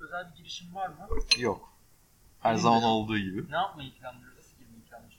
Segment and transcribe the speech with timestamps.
[0.00, 1.08] Özel bir girişim var mı?
[1.38, 1.72] Yok.
[2.40, 3.50] Her Benim zaman olduğu gibi.
[3.50, 4.38] Ne yapmayı planlıyoruz?
[4.38, 5.18] Nasıl girmeyi planlıyoruz?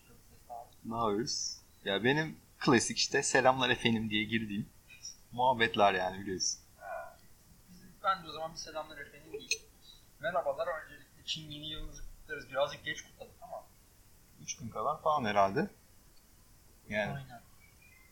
[0.86, 1.58] Ne yapıyoruz?
[1.86, 4.70] Ya benim klasik işte selamlar efendim diye girdiğim
[5.32, 6.60] muhabbetler yani biliyorsun.
[7.70, 9.62] Bizim, ben de o zaman bir selamlar efendim diyeyim.
[10.20, 10.68] Merhabalar.
[10.84, 12.50] Öncelikle Çin yeni yılınızı kutlarız.
[12.50, 13.64] Birazcık geç kutladık ama.
[14.42, 15.70] 3 gün kadar falan herhalde.
[16.90, 17.42] Yani Aynen.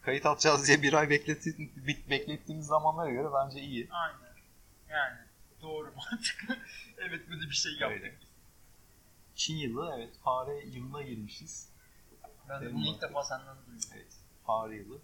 [0.02, 1.50] kayıt atacağız diye bir ay bekletti,
[1.88, 3.89] bek- beklettiğimiz zamanlara göre bence iyi.
[3.92, 4.32] Aynen.
[4.89, 5.18] Yani
[5.62, 6.57] doğru mantıklı.
[6.98, 8.02] evet böyle bir şey yaptık.
[8.04, 8.16] Öyle.
[9.35, 11.70] Çin yılı evet fare yılına girmişiz.
[12.49, 13.90] Ben de bunu ilk defa senden duydum.
[13.95, 14.13] Evet
[14.45, 14.99] fare yılı.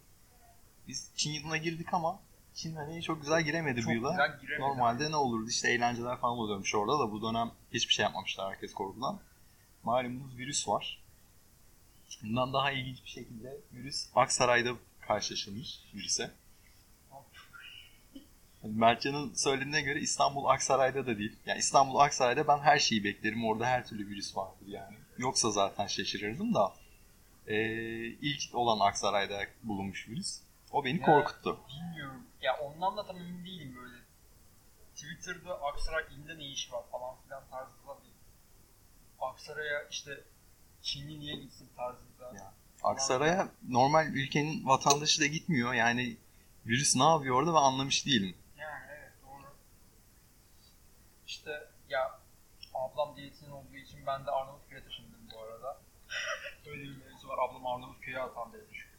[0.87, 2.19] Biz Çin yılına girdik ama
[2.53, 4.11] Çin hani çok güzel giremedi Çok bu yıla.
[4.11, 4.61] güzel giremedi.
[4.61, 8.73] Normalde ne olurdu işte eğlenceler falan oluyormuş orada da bu dönem hiçbir şey yapmamışlar herkes
[8.73, 9.19] korkudan.
[9.83, 11.03] Malumunuz virüs var.
[12.23, 16.31] Bundan daha ilginç bir şekilde virüs Aksaray'da karşılaşılmış virüse.
[18.63, 21.35] Mertcan'ın söylediğine göre İstanbul Aksaray'da da değil.
[21.45, 23.45] Yani İstanbul Aksaray'da ben her şeyi beklerim.
[23.45, 24.95] Orada her türlü virüs vardır yani.
[25.17, 26.73] Yoksa zaten şaşırırdım da.
[27.47, 27.55] Ee,
[28.05, 30.39] ilk olan Aksaray'da bulunmuş virüs.
[30.71, 31.59] O beni Ya, korkuttu.
[31.69, 32.23] Bilmiyorum.
[32.41, 33.97] Ya ondan da tam emin değilim böyle.
[34.95, 38.11] Twitter'da Aksaray ilinde ne işi var falan filan tarzında bir
[39.25, 40.21] Aksaray'a işte
[40.81, 42.35] Çinli niye gitsin tarzında.
[42.35, 42.53] Ya.
[42.83, 45.73] Aksaray'a normal ülkenin vatandaşı da gitmiyor.
[45.73, 46.17] Yani
[46.65, 48.35] virüs ne yapıyor orada ben anlamış değilim.
[51.27, 52.19] İşte ya
[52.73, 55.81] ablam diyetisyen olduğu için ben de Arnavutköy'e taşındım bu arada.
[56.65, 57.37] Öyle bir mevzu var.
[57.37, 58.89] Ablam Arnavutköy'e atandı düşün.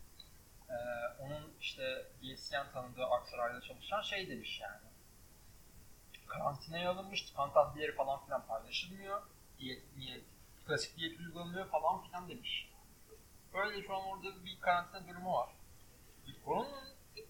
[0.71, 0.75] Ee,
[1.19, 4.81] onun işte diyetisyen tanıdığı Aksaray'da çalışan şey demiş yani.
[6.27, 9.23] Karantinaya alınmış, kan tahlilleri falan filan paylaşılmıyor.
[9.59, 10.25] Diyet, diyet,
[10.67, 12.71] klasik diyet uygulanıyor falan filan demiş.
[13.55, 15.51] Öyle şu an orada bir karantina durumu var.
[16.47, 16.69] Onun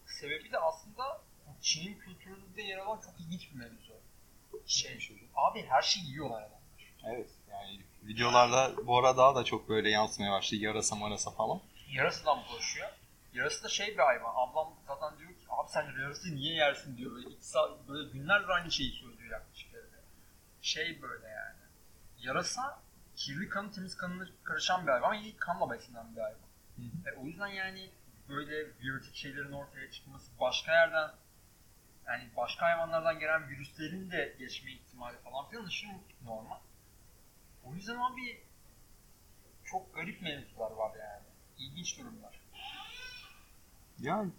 [0.06, 1.20] sebebi de aslında
[1.60, 3.87] Çin'in kültüründe yer alan çok ilginç bir mevzu.
[4.66, 4.98] Şey,
[5.34, 6.58] abi her şeyi yiyorlar adamlar.
[7.04, 7.30] Evet.
[7.50, 10.60] Yani videolarda bu ara daha da çok böyle yansımaya başladı.
[10.60, 11.60] Yarasa marasa falan.
[11.92, 12.88] Yarasıdan bulaşıyor.
[13.34, 14.32] Yarası da şey bir hayvan.
[14.36, 17.12] Ablam zaten diyor ki abi sen yarası niye yersin diyor.
[17.12, 19.96] Böyle, iki saat, böyle günlerdir aynı şeyi söylüyor yaklaşık evde.
[20.62, 21.58] Şey böyle yani.
[22.18, 22.82] Yarasa
[23.16, 25.22] kirli kanı temiz kanına karışan bir hayvan.
[25.22, 26.48] İyi kanla beslenen bir hayvan.
[26.76, 27.90] Hı E, o yüzden yani
[28.28, 31.10] böyle biyolojik şeylerin ortaya çıkması başka yerden
[32.08, 35.90] yani başka hayvanlardan gelen virüslerin de geçme ihtimali falan filan aşırı
[36.24, 36.58] normal.
[37.64, 38.40] O yüzden abi
[39.64, 41.26] çok garip mevzular var yani.
[41.58, 42.40] İlginç durumlar.
[43.98, 44.32] Yani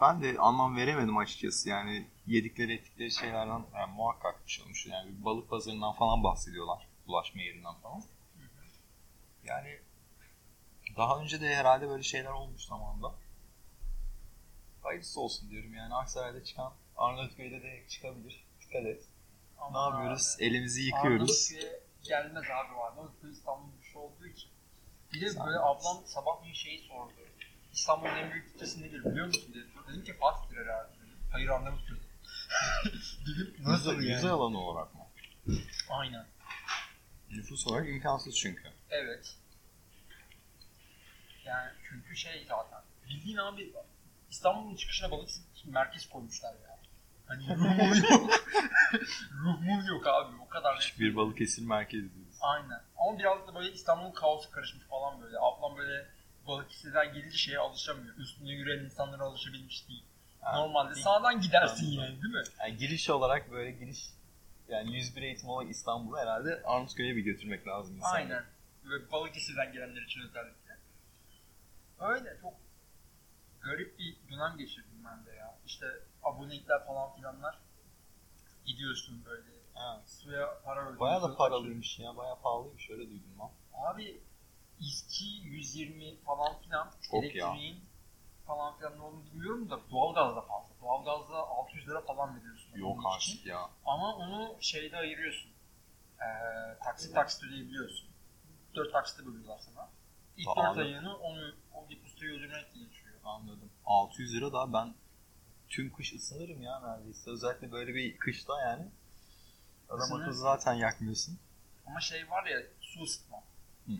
[0.00, 1.68] ben de anlam veremedim açıkçası.
[1.68, 4.86] Yani yedikleri ettikleri şeylerden yani muhakkak bir şey olmuş.
[4.86, 6.88] Yani bir balık pazarından falan bahsediyorlar.
[7.06, 8.02] Bulaşma yerinden falan.
[9.44, 9.78] Yani
[10.96, 13.14] daha önce de herhalde böyle şeyler olmuş zamanında.
[14.82, 18.44] Hayırlısı olsun diyorum yani Aksaray'da çıkan Arnavutköy'de de çıkabilir.
[18.60, 19.04] Dikkat et.
[19.58, 20.36] Ne Ama yapıyoruz?
[20.38, 21.50] abi, Elimizi yıkıyoruz.
[21.52, 22.92] Arnavutköy'e gelmez abi var.
[22.92, 24.50] Arnavutköy İstanbul'un bir şey olduğu için.
[25.12, 27.12] Bir de Sen böyle ablam sabah bir şeyi sordu.
[27.72, 29.88] İstanbul'un en büyük kitlesi nedir biliyor musun diye sordu.
[29.88, 30.92] Dedim ki Fatih'tir herhalde.
[31.00, 31.18] Dedim.
[31.32, 31.98] Hayır Arnavutköy.
[33.26, 34.06] Dedim nasıl yani?
[34.06, 35.00] yüzey alanı olarak mı?
[35.90, 36.26] Aynen.
[37.30, 38.72] Nüfus olarak imkansız çünkü.
[38.90, 39.36] Evet.
[41.44, 42.82] Yani çünkü şey zaten.
[43.08, 43.72] Bildiğin abi
[44.30, 45.30] İstanbul'un çıkışına balık
[45.64, 46.73] merkez koymuşlar ya.
[47.26, 48.30] Hani ruh mu yok.
[49.44, 50.74] ruh mu yok abi o kadar.
[50.74, 51.00] net.
[51.00, 52.36] Bir Balıkesir merkezi diyoruz.
[52.40, 52.80] Aynen.
[52.98, 55.36] Ama biraz da böyle İstanbul'un kaosu karışmış falan böyle.
[55.40, 56.06] Ablam böyle
[56.46, 58.16] Balıkesir'den gelince şeye alışamıyor.
[58.16, 60.04] Üstünde yürüyen insanlara alışabilmiş değil.
[60.40, 62.04] Ha, Normalde sağdan gidersin Anladım.
[62.04, 62.42] yani değil mi?
[62.60, 63.98] Yani giriş olarak böyle giriş
[64.68, 68.16] yani 101 eğitim olarak İstanbul'u herhalde Arnavutköy'e bir götürmek lazım insanları.
[68.22, 68.44] Aynen.
[68.84, 70.76] Ve Balıkesir'den gelenler için özellikle.
[72.00, 72.54] Öyle çok
[73.60, 75.54] garip bir dönem geçirdim ben de ya.
[75.66, 75.86] İşte
[76.24, 77.58] abonelikler falan filanlar.
[78.66, 79.48] Gidiyorsun böyle.
[79.74, 80.02] Ha.
[80.06, 81.00] Suya para ödüyorsun.
[81.00, 82.16] Bayağı da paralıymış ya.
[82.16, 83.50] Bayağı pahalıymış öyle duydum ben.
[83.74, 84.20] Abi
[84.80, 86.90] İSKİ 120 falan filan.
[87.10, 87.80] Çok elektriğin
[88.46, 90.74] falan filan ne olduğunu bilmiyorum da doğalgaz da fazla.
[90.80, 92.78] Doğalgazda 600 lira falan veriyorsun.
[92.78, 93.70] Yok artık ya.
[93.84, 95.50] Ama onu şeyde ayırıyorsun.
[96.20, 96.24] Ee,
[96.84, 98.08] taksit taksit ödeyebiliyorsun.
[98.74, 99.88] 4 taksitte bölüyorlar sana.
[100.36, 100.80] İlk 4 Pahalı.
[100.80, 103.14] ayını onu o depozitoyu ödemek geçiyor.
[103.24, 103.70] Anladım.
[103.86, 104.94] 600 lira da ben
[105.74, 107.30] tüm kış ısınırım ya neredeyse.
[107.30, 108.90] Özellikle böyle bir kışta yani.
[109.88, 111.38] Adam akıllı zaten yakmıyorsun.
[111.86, 113.36] Ama şey var ya su ısıtma.
[113.86, 113.92] Hı.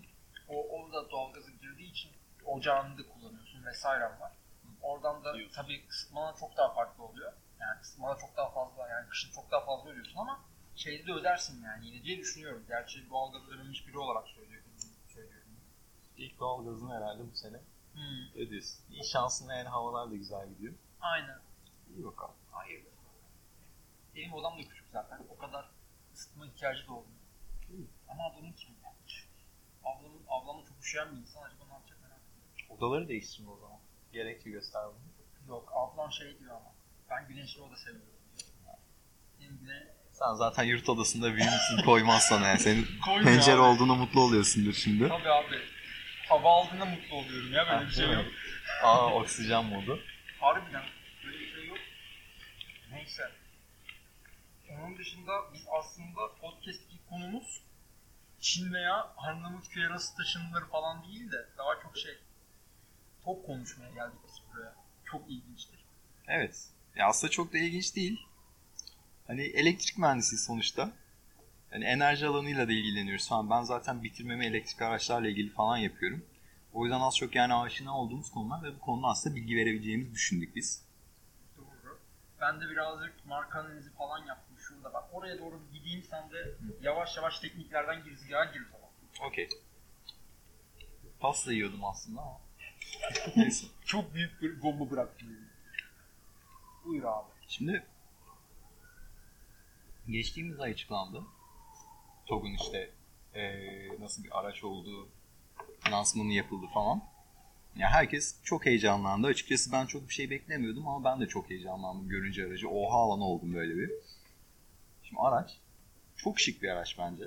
[0.49, 2.11] O orada doğalgazı girdiği için
[2.45, 4.33] ocağını da kullanıyorsun vesaire var.
[4.83, 5.63] Oradan da Diyorsun.
[5.63, 7.33] tabii ısıtmalar çok daha farklı oluyor.
[7.61, 10.45] Yani ısıtmalar çok daha fazla yani kışın çok daha fazla ödüyorsun ama
[10.77, 12.65] şeyde de ödersin yani yine diye düşünüyorum.
[12.69, 14.71] Gerçi doğalgaz ödememiş biri olarak söylüyorum.
[15.15, 15.49] söylüyorum.
[16.17, 17.61] İlk doğalgazını herhalde bu sene
[17.93, 18.85] Hmm, ödüyorsun.
[18.91, 20.75] İyi şansına yani havalar da güzel gidiyor.
[21.01, 21.39] aynen.
[21.95, 22.35] İyi bakalım.
[22.53, 22.83] Hayır.
[24.15, 25.19] Benim odam da küçük zaten.
[25.29, 25.65] O kadar
[26.15, 27.19] ısıtma ihtiyacı da olmuyor.
[28.09, 29.29] Ama adamın kim yapmış?
[29.85, 32.77] Ablamın, ablamla çok üşüyen bir insan acaba ne yapacak merak ediyorum.
[32.79, 33.79] Odaları değiştirme o zaman.
[34.13, 35.15] Gerekli göster bunu.
[35.55, 36.73] Yok ablam şey diyor ama
[37.11, 38.09] ben güneşli oda seviyorum.
[39.41, 39.95] Benim güne...
[40.13, 42.59] Sen zaten yurt odasında büyümüşsün koymazsan yani.
[42.59, 43.61] Senin Koymuyor pencere abi.
[43.63, 45.09] olduğuna mutlu oluyorsundur şimdi.
[45.09, 45.57] Tabii abi.
[46.29, 48.25] Hava aldığında mutlu oluyorum ya böyle bir şey yok.
[48.83, 50.01] Aa oksijen modu.
[50.41, 50.83] Harbiden
[51.25, 51.79] böyle bir şey yok.
[53.05, 53.31] Neyse.
[54.71, 57.63] Onun dışında biz aslında podcast'teki konumuz
[58.41, 62.19] Çin veya Arnavutköy'e nasıl taşınılır falan değil de daha çok şey
[63.25, 64.75] top konuşmaya geldik biz buraya.
[65.05, 65.85] Çok ilginçtir.
[66.29, 66.69] Evet.
[66.97, 68.21] Ya aslında çok da ilginç değil.
[69.27, 70.93] Hani elektrik mühendisi sonuçta.
[71.71, 73.51] Hani enerji alanıyla da ilgileniyoruz falan.
[73.51, 76.27] Ben zaten bitirmemi elektrik araçlarla ilgili falan yapıyorum.
[76.73, 80.57] O yüzden az çok yani aşina olduğumuz konular ve bu konuda aslında bilgi verebileceğimizi düşündük
[80.57, 80.84] biz.
[82.45, 84.95] Ben de birazcık marka analizi falan yaptım şurada.
[84.95, 89.29] Bak oraya doğru gideyim sen de yavaş yavaş tekniklerden girizgaha gir falan.
[89.31, 89.49] Okey.
[91.21, 92.41] Pasta yiyordum aslında ama.
[93.37, 93.67] Neyse.
[93.85, 95.29] Çok büyük bir bomba bıraktım.
[96.85, 97.31] Buyur abi.
[97.49, 97.87] Şimdi
[100.09, 101.23] geçtiğimiz ay açıklandı.
[102.27, 102.91] TOG'un işte
[103.35, 105.09] eee, nasıl bir araç olduğu,
[105.91, 107.03] lansmanı yapıldı falan.
[107.77, 109.27] Ya herkes çok heyecanlandı.
[109.27, 112.69] Açıkçası ben çok bir şey beklemiyordum ama ben de çok heyecanlandım görünce aracı.
[112.69, 113.91] Oha lan oldum böyle bir.
[115.03, 115.59] Şimdi araç
[116.17, 117.25] çok şık bir araç bence.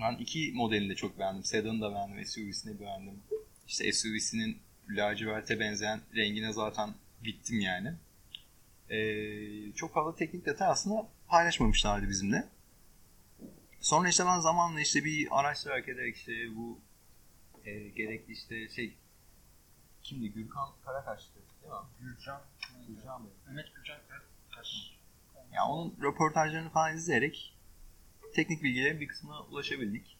[0.00, 1.44] Ben iki modelini de çok beğendim.
[1.44, 3.22] Sedan'ı da beğendim, SUV'sini beğendim.
[3.68, 4.58] İşte SUV'sinin
[4.88, 6.94] laciverte benzeyen rengine zaten
[7.24, 7.92] bittim yani.
[8.90, 12.48] Ee, çok fazla teknik detay aslında paylaşmamışlardı bizimle.
[13.80, 16.80] Sonra işte ben zamanla işte bir araştırarak ederek işte bu
[17.64, 18.94] e, gerekli işte şey
[20.02, 21.78] kimdi Gürkan Karakaş'tı değil mi?
[22.00, 22.42] Gürcan.
[22.88, 23.32] Gürcan Bey.
[23.46, 23.98] Mehmet Gürcan
[24.54, 24.98] kaç?
[25.52, 27.54] Ya onun röportajlarını falan izleyerek
[28.34, 30.18] teknik bilgilerin bir kısmına ulaşabildik.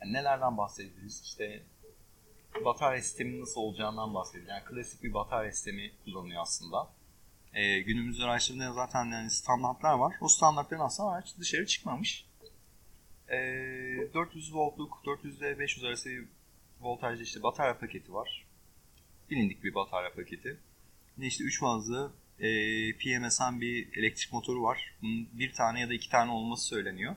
[0.00, 1.22] Yani nelerden bahsedebiliriz?
[1.24, 1.62] İşte
[2.64, 4.48] batarya sistemi nasıl olacağından bahsediyor.
[4.48, 6.90] Yani klasik bir batarya sistemi kullanıyor aslında.
[7.54, 10.14] Ee, günümüz araçlarında zaten yani standartlar var.
[10.20, 12.26] O standartların aslında araç dışarı çıkmamış.
[13.28, 16.28] Ee, 400 voltluk, 400 ile 500 arası bir
[16.80, 18.46] voltajlı işte batarya paketi var.
[19.30, 20.56] Bilindik bir batarya paketi.
[21.16, 22.48] Yine işte 3 fazlı e,
[22.92, 24.94] PMS'en bir elektrik motoru var.
[25.02, 27.16] Bunun bir tane ya da iki tane olması söyleniyor.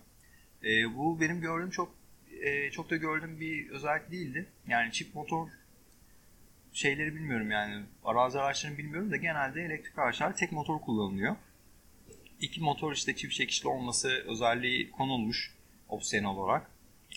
[0.63, 1.95] E, bu benim gördüğüm çok
[2.41, 4.45] e, çok da gördüğüm bir özellik değildi.
[4.67, 5.49] Yani çift motor
[6.73, 11.35] şeyleri bilmiyorum yani arazi araçlarını bilmiyorum da genelde elektrik araçlar tek motor kullanılıyor.
[12.39, 15.53] İki motor işte çift çekişli olması özelliği konulmuş
[15.89, 16.71] opsiyon olarak.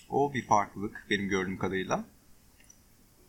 [0.09, 2.05] O bir farklılık benim gördüğüm kadarıyla.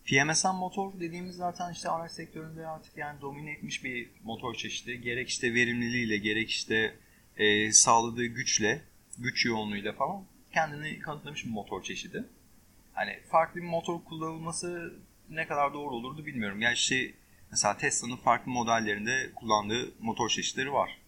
[0.09, 5.01] PMSM motor dediğimiz zaten işte araç sektöründe artık yani domine etmiş bir motor çeşidi.
[5.01, 6.97] Gerek işte verimliliğiyle gerek işte
[7.37, 8.83] e, sağladığı güçle,
[9.19, 12.25] güç yoğunluğuyla falan kendini kanıtlamış bir motor çeşidi.
[12.93, 14.95] Hani farklı bir motor kullanılması
[15.31, 16.61] ne kadar doğru olurdu bilmiyorum.
[16.61, 17.13] Yani işte
[17.51, 20.99] mesela Tesla'nın farklı modellerinde kullandığı motor çeşitleri var.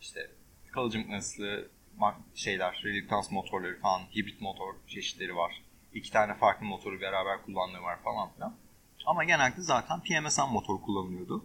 [0.00, 0.30] İşte
[0.72, 1.68] kalıcı mıknatıslı
[2.34, 5.62] şeyler, reluktans motorları falan, hibrit motor çeşitleri var.
[5.94, 8.56] İki tane farklı motoru beraber kullandığı var falan filan.
[9.06, 11.44] Ama genelde zaten PMSM motor kullanılıyordu.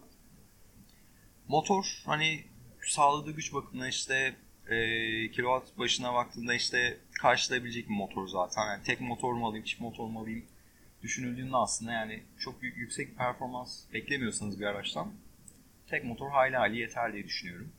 [1.48, 2.44] Motor hani
[2.82, 4.36] sağladığı güç bakımından işte
[4.66, 4.76] e,
[5.30, 8.66] kilowatt başına baktığında işte karşılayabilecek bir motor zaten.
[8.66, 10.44] Yani tek motor mu alayım, çift motor mu alayım
[11.02, 15.12] düşünüldüğünde aslında yani çok büyük yüksek performans beklemiyorsanız bir araçtan
[15.90, 17.72] tek motor hayli hayli yeter diye düşünüyorum.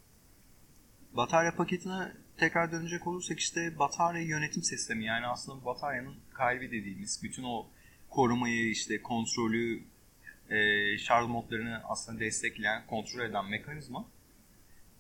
[1.14, 7.44] Batarya paketine tekrar dönecek olursak işte batarya yönetim sistemi yani aslında bataryanın kalbi dediğimiz bütün
[7.44, 7.68] o
[8.10, 9.84] korumayı işte kontrolü
[10.50, 14.06] e, şarj modlarını aslında destekleyen kontrol eden mekanizma.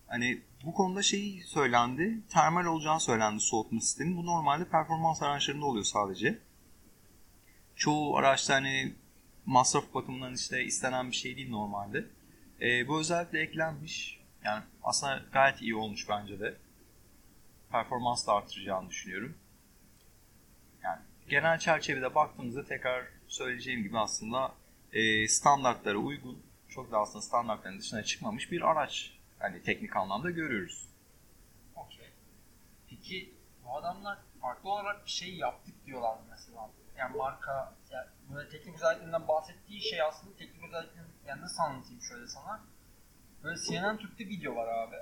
[0.08, 4.18] Hani bu konuda şey söylendi termal olacağı söylendi soğutma sistemi.
[4.18, 6.40] Bu normalde performans araçlarında oluyor sadece.
[7.76, 8.94] Çoğu araçta hani
[9.46, 12.06] masraf bakımından işte istenen bir şey değil normalde.
[12.62, 16.58] E, bu özellikle eklenmiş yani aslında gayet iyi olmuş bence de
[17.72, 19.38] performans da artıracağını düşünüyorum.
[20.84, 21.00] Yani
[21.30, 24.51] genel çerçevede baktığımızda tekrar söyleyeceğim gibi aslında
[24.94, 29.13] e, standartlara uygun, çok da aslında standartların dışına çıkmamış bir araç.
[29.40, 30.88] Hani teknik anlamda görüyoruz.
[31.75, 32.10] Okey.
[32.90, 33.34] Peki
[33.66, 36.70] bu adamlar farklı olarak bir şey yaptık diyorlar mesela.
[36.98, 42.28] Yani marka, yani böyle teknik özelliklerinden bahsettiği şey aslında teknik özelliklerin, yani nasıl anlatayım şöyle
[42.28, 42.62] sana.
[43.44, 44.96] Böyle CNN Türk'te video var abi.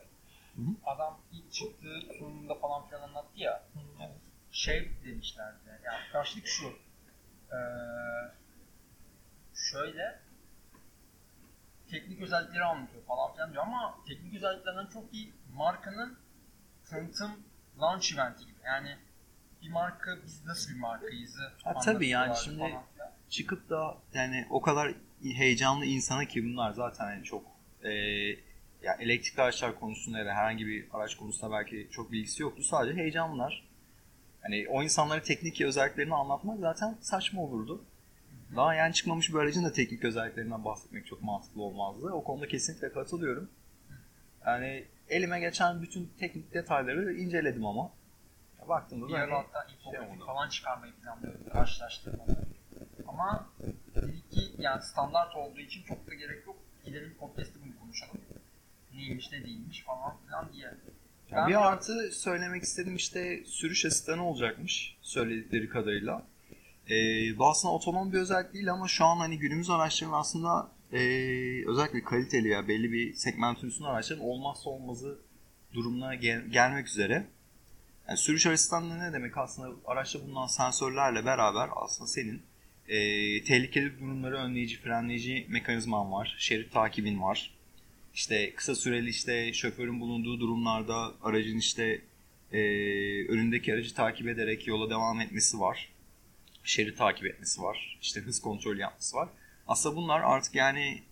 [0.86, 3.63] Adam ilk çıktığı sunumunda falan filan anlattı ya.
[4.51, 5.58] Şey demişlerdi.
[5.86, 6.68] Yani karşılık şu.
[7.51, 7.60] Ee,
[9.72, 10.20] şöyle
[11.92, 16.18] teknik özellikleri anlatıyor falan filan diyor ama teknik özelliklerinden çok iyi markanın
[16.89, 17.32] tanıtım
[17.82, 18.60] launch eventi gibi.
[18.66, 18.98] Yani
[19.62, 21.38] bir marka biz nasıl bir markayız?
[21.63, 23.12] Ha, tabii yani şimdi- falan filan.
[23.30, 27.44] çıkıp da yani o kadar heyecanlı insana ki bunlar zaten yani çok
[27.84, 27.89] e,
[28.84, 32.64] ya elektrikli araçlar konusunda ya da herhangi bir araç konusunda belki çok bilgisi yoktu.
[32.64, 33.70] Sadece heyecanlılar.
[34.42, 37.84] Hani o insanlara teknik özelliklerini anlatmak zaten saçma olurdu.
[38.56, 42.10] Daha yani çıkmamış bir aracın da teknik özelliklerinden bahsetmek çok mantıklı olmazdı.
[42.12, 43.50] O konuda kesinlikle katılıyorum.
[44.46, 47.92] Yani elime geçen bütün teknik detayları inceledim ama.
[48.70, 52.46] Baktığımda Bir hani hatta infografik falan çıkarmayı planlıyordum karşılaştırmalı.
[53.08, 53.50] Ama
[53.96, 56.56] dedik ki yani standart olduğu için çok da gerek yok.
[56.86, 58.22] Gidelim podcast'te bunu konuşalım.
[59.10, 60.66] Neymiş ne değilmiş falan filan diye.
[60.66, 66.28] Ya Ben bir artı söylemek istedim işte sürüş asistanı olacakmış söyledikleri kadarıyla.
[66.89, 71.68] Ee, bu aslında otonom bir özellik değil ama şu an hani günümüz araçların aslında ee,
[71.68, 75.20] özellikle kaliteli ya belli bir segmentin üstünde araçların olmazsa olmazı
[75.74, 77.28] durumuna gel- gelmek üzere.
[78.08, 82.42] Yani sürüş asistanlığı ne demek aslında araçta bulunan sensörlerle beraber aslında senin
[82.88, 87.59] ee, tehlikeli durumları önleyici, frenleyici mekanizman var, şerit takibin var.
[88.13, 92.01] İşte kısa süreli işte şoförün bulunduğu durumlarda aracın işte
[92.54, 92.60] e,
[93.28, 95.89] önündeki aracı takip ederek yola devam etmesi var.
[96.63, 97.98] Şerit takip etmesi var.
[98.01, 99.30] İşte hız kontrolü yapması var.
[99.68, 101.04] Aslında bunlar artık yani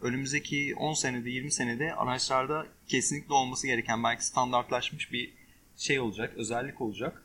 [0.00, 5.32] önümüzdeki 10 senede 20 senede araçlarda kesinlikle olması gereken belki standartlaşmış bir
[5.76, 7.22] şey olacak, özellik olacak.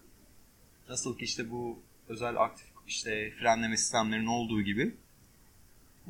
[0.90, 4.96] Nasıl ki işte bu özel aktif işte frenleme sistemlerinin olduğu gibi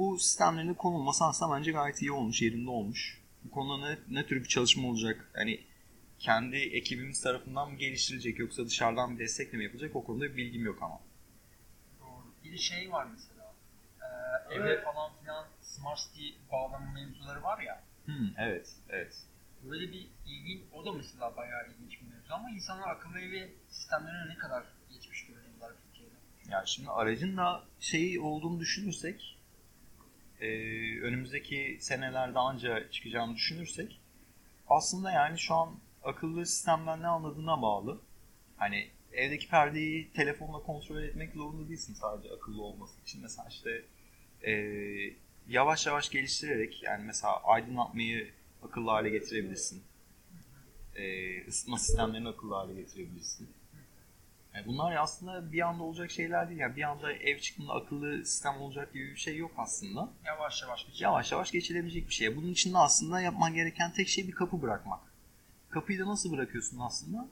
[0.01, 3.21] bu sistemlerin konulması aslında bence gayet iyi olmuş, yerinde olmuş.
[3.43, 5.31] Bu konuda ne, ne tür bir çalışma olacak?
[5.33, 5.63] Hani
[6.19, 9.95] kendi ekibimiz tarafından mı geliştirilecek yoksa dışarıdan bir destekle mi yapılacak?
[9.95, 10.99] O konuda bir bilgim yok ama.
[11.99, 12.25] Doğru.
[12.43, 13.53] Bir şey var mesela.
[14.01, 17.83] Ee, eve falan filan Smart City bağlama mevzuları var ya.
[18.05, 19.23] Hmm, evet, evet.
[19.69, 24.29] Böyle bir ilginç, o da mesela bayağı ilginç bir mevzu ama insanlar akıllı evi sistemlerine
[24.33, 26.15] ne kadar geçmiş durumdalar Türkiye'de.
[26.49, 29.37] Yani şimdi aracın da şeyi olduğunu düşünürsek
[30.41, 30.47] e,
[31.01, 33.99] önümüzdeki senelerde anca çıkacağını düşünürsek
[34.67, 38.01] aslında yani şu an akıllı sistemden ne anladığına bağlı.
[38.57, 43.21] Hani evdeki perdeyi telefonla kontrol etmek zorunda değilsin sadece akıllı olması için.
[43.21, 43.83] Mesela işte
[44.45, 44.53] e,
[45.47, 48.31] yavaş yavaş geliştirerek yani mesela aydınlatmayı
[48.63, 49.83] akıllı hale getirebilirsin.
[50.95, 53.49] E, ısıtma sistemlerini akıllı hale getirebilirsin.
[54.55, 56.59] Yani bunlar aslında bir anda olacak şeyler değil.
[56.59, 60.09] Yani bir anda ev çıktığında akıllı sistem olacak gibi bir şey yok aslında.
[60.25, 61.11] Yavaş yavaş geçiyor.
[61.11, 62.35] Yavaş yavaş geçilebilecek bir şey.
[62.35, 64.99] Bunun için de aslında yapman gereken tek şey bir kapı bırakmak.
[65.69, 67.27] Kapıyı da nasıl bırakıyorsun aslında?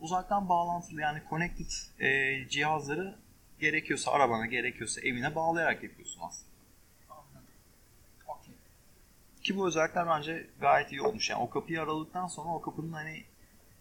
[0.00, 3.18] Uzaktan bağlantılı yani connected e, cihazları
[3.60, 6.52] gerekiyorsa arabana gerekiyorsa evine bağlayarak yapıyorsun aslında.
[8.28, 8.54] Okey.
[9.42, 11.30] Ki bu özellikler bence gayet iyi olmuş.
[11.30, 13.24] Yani o kapıyı araladıktan sonra o kapının hani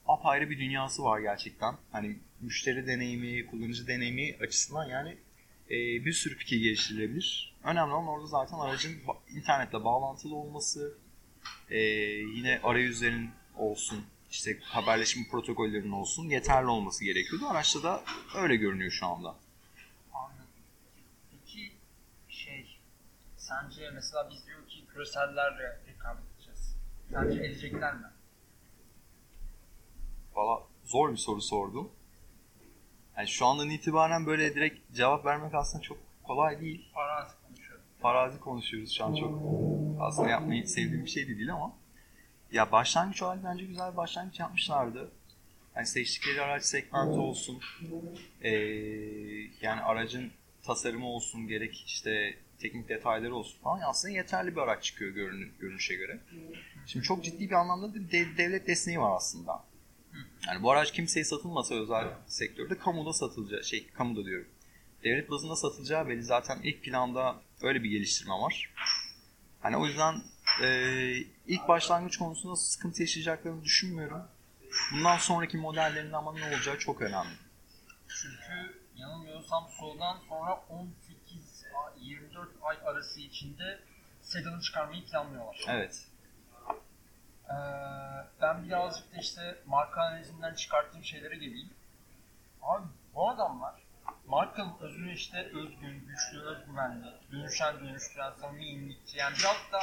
[0.08, 1.76] apayrı bir dünyası var gerçekten.
[1.92, 5.18] Hani müşteri deneyimi, kullanıcı deneyimi açısından yani
[5.70, 7.56] e, bir sürü fikir geliştirilebilir.
[7.64, 10.98] Önemli olan orada zaten aracın internetle bağlantılı olması,
[11.70, 11.80] e,
[12.36, 17.48] yine arayüzlerin olsun, işte haberleşme protokollerinin olsun yeterli olması gerekiyordu.
[17.48, 18.04] Araçta da
[18.36, 19.36] öyle görünüyor şu anda.
[20.14, 20.46] Anladım.
[21.32, 21.72] Peki
[22.30, 22.78] şey,
[23.38, 26.76] sence mesela biz diyor ki küresellerle rekabet edeceğiz.
[27.12, 28.08] Sence edecekler mi?
[30.34, 31.92] Valla zor bir soru sordum.
[33.18, 36.86] Yani şu andan itibaren böyle direkt cevap vermek aslında çok kolay değil.
[36.94, 37.84] Farazi konuşuyorum.
[38.02, 39.42] Farazi konuşuyoruz şu an çok
[40.02, 41.74] aslında yapmayı sevdiğim bir şey de değil ama
[42.52, 45.12] ya başlangıç olarak bence güzel bir başlangıç yapmışlardı.
[45.76, 47.60] Yani seçtikleri araç segmenti olsun,
[48.42, 48.50] ee,
[49.62, 50.32] yani aracın
[50.64, 55.96] tasarımı olsun, gerek işte teknik detayları olsun falan aslında yeterli bir araç çıkıyor görünü, görünüşe
[55.96, 56.20] göre.
[56.86, 59.64] Şimdi çok ciddi bir anlamda da dev- devlet desteği var aslında.
[60.48, 64.48] Yani bu araç kimseye satılmasa özel sektörde kamuda satılacağı, şey kamuda diyorum.
[65.04, 68.74] Devlet bazında satılacağı belli zaten ilk planda öyle bir geliştirme var.
[69.62, 70.22] Hani o yüzden
[70.64, 70.68] e,
[71.48, 74.22] ilk başlangıç konusunda sıkıntı yaşayacaklarını düşünmüyorum.
[74.94, 77.36] Bundan sonraki modellerinde ama ne olacağı çok önemli.
[78.08, 83.80] Çünkü yanılmıyorsam soldan sonra 18 ay, 24 ay arası içinde
[84.22, 85.66] sedanı çıkarmayı planlıyorlar.
[85.68, 86.08] Evet.
[87.52, 87.54] Ee,
[88.42, 91.70] ben birazcık da işte marka analizinden çıkarttığım şeylere geleyim.
[92.62, 93.82] Abi bu adamlar
[94.28, 99.18] markanın özünü işte özgün, güçlü, özgüvenli, dönüşen, dönüştüren, samimi, yenilikçi.
[99.18, 99.80] Yani biraz da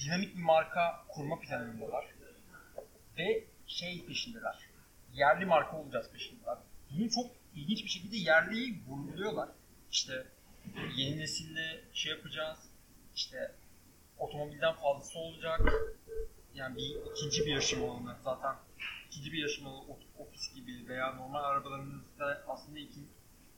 [0.00, 2.04] dinamik bir marka kurma planındalar.
[3.18, 4.58] Ve şey peşindeler.
[5.12, 6.58] Yerli marka olacağız peşindeler.
[6.90, 9.48] Bunu çok ilginç bir şekilde yerliyi vurguluyorlar.
[9.90, 10.26] İşte
[10.96, 12.58] yeni nesilde şey yapacağız.
[13.14, 13.52] İşte
[14.18, 15.60] otomobilden fazlası olacak.
[16.54, 18.56] Yani bir ikinci bir yaşam alanı zaten
[19.06, 23.00] ikinci bir yaşamalı ot- ofis gibi veya normal arabalarınızda aslında iki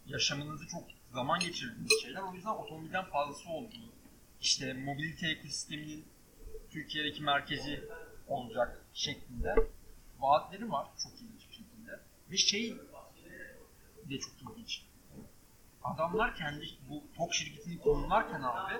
[0.06, 0.82] yaşamınızı çok
[1.12, 2.20] zaman geçirdiğiniz şeyler.
[2.22, 3.92] O yüzden otomobilden fazlası olduğu,
[4.40, 6.04] işte mobilite ekosisteminin
[6.70, 7.88] Türkiye'deki merkezi
[8.28, 9.54] olacak şeklinde
[10.18, 12.00] vaatleri var çok ilginç bir şekilde.
[12.30, 12.76] Ve şey
[14.10, 14.82] de çok ilginç.
[15.84, 18.74] Adamlar kendi bu TOK şirketini konumlarken abi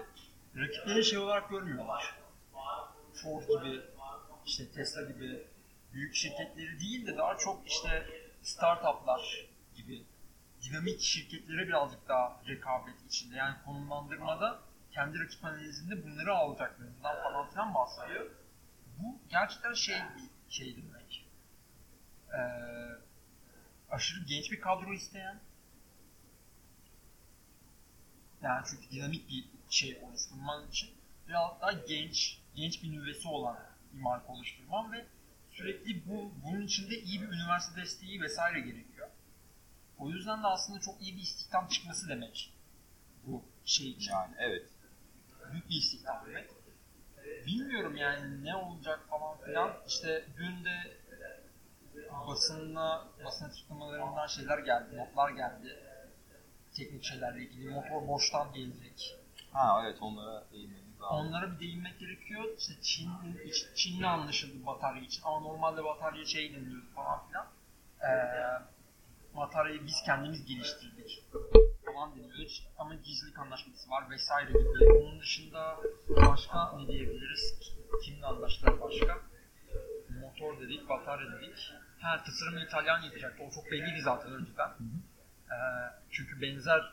[0.57, 2.15] rakipleri şey olarak görmüyorlar.
[3.23, 3.81] Ford gibi,
[4.47, 5.47] işte Tesla gibi
[5.93, 8.07] büyük şirketleri değil de daha çok işte
[8.43, 10.05] startuplar gibi
[10.63, 13.37] dinamik şirketlere birazcık daha rekabet içinde.
[13.37, 14.61] Yani konumlandırmada
[14.93, 18.31] kendi rakip analizinde bunları alacaklarından falan filan bahsediyor.
[18.99, 21.27] Bu gerçekten şey bir şey demek.
[22.33, 22.39] Ee,
[23.91, 25.41] aşırı genç bir kadro isteyen
[28.43, 30.91] yani çünkü dinamik bir şey oluşturman için
[31.29, 33.59] biraz daha genç, genç bir nüvesi olan
[33.97, 35.07] bir marka oluşturman ve
[35.51, 39.09] sürekli bu bunun içinde iyi bir üniversite desteği vesaire gerekiyor.
[39.99, 42.55] O yüzden de aslında çok iyi bir istihdam çıkması demek
[43.27, 44.13] bu şey için.
[44.13, 44.69] Yani evet.
[45.53, 46.51] Büyük bir istihdam demek.
[47.47, 49.73] Bilmiyorum yani ne olacak falan filan.
[49.87, 50.97] İşte dün de
[52.27, 55.79] basınla, basın açıklamalarından şeyler geldi, notlar geldi.
[56.73, 57.71] Teknik şeylerle ilgili.
[57.71, 59.19] Motor boştan gelecek.
[59.53, 60.84] Ha evet onlara değinmemiz lazım.
[61.11, 62.45] Onlara bir değinmek gerekiyor.
[62.59, 63.11] İşte Çin,
[63.75, 67.47] Çin'le anlaşıldı batarya için ama normalde batarya şey deniliyordu falan filan.
[68.03, 68.09] Ee,
[69.37, 71.23] bataryayı biz kendimiz geliştirdik
[71.87, 72.51] falan deniyor.
[72.79, 74.93] Ama gizlilik anlaşması var vesaire gibi.
[74.93, 75.77] Onun dışında
[76.09, 77.55] başka ne diyebiliriz?
[78.05, 79.19] Kimle anlaştılar başka?
[80.21, 81.73] Motor dedik, batarya dedik.
[82.01, 83.43] Ha tasarımı İtalyan yapacaktı.
[83.45, 84.69] O çok belliydi zaten önceden.
[85.51, 85.55] Ee,
[86.11, 86.93] çünkü benzer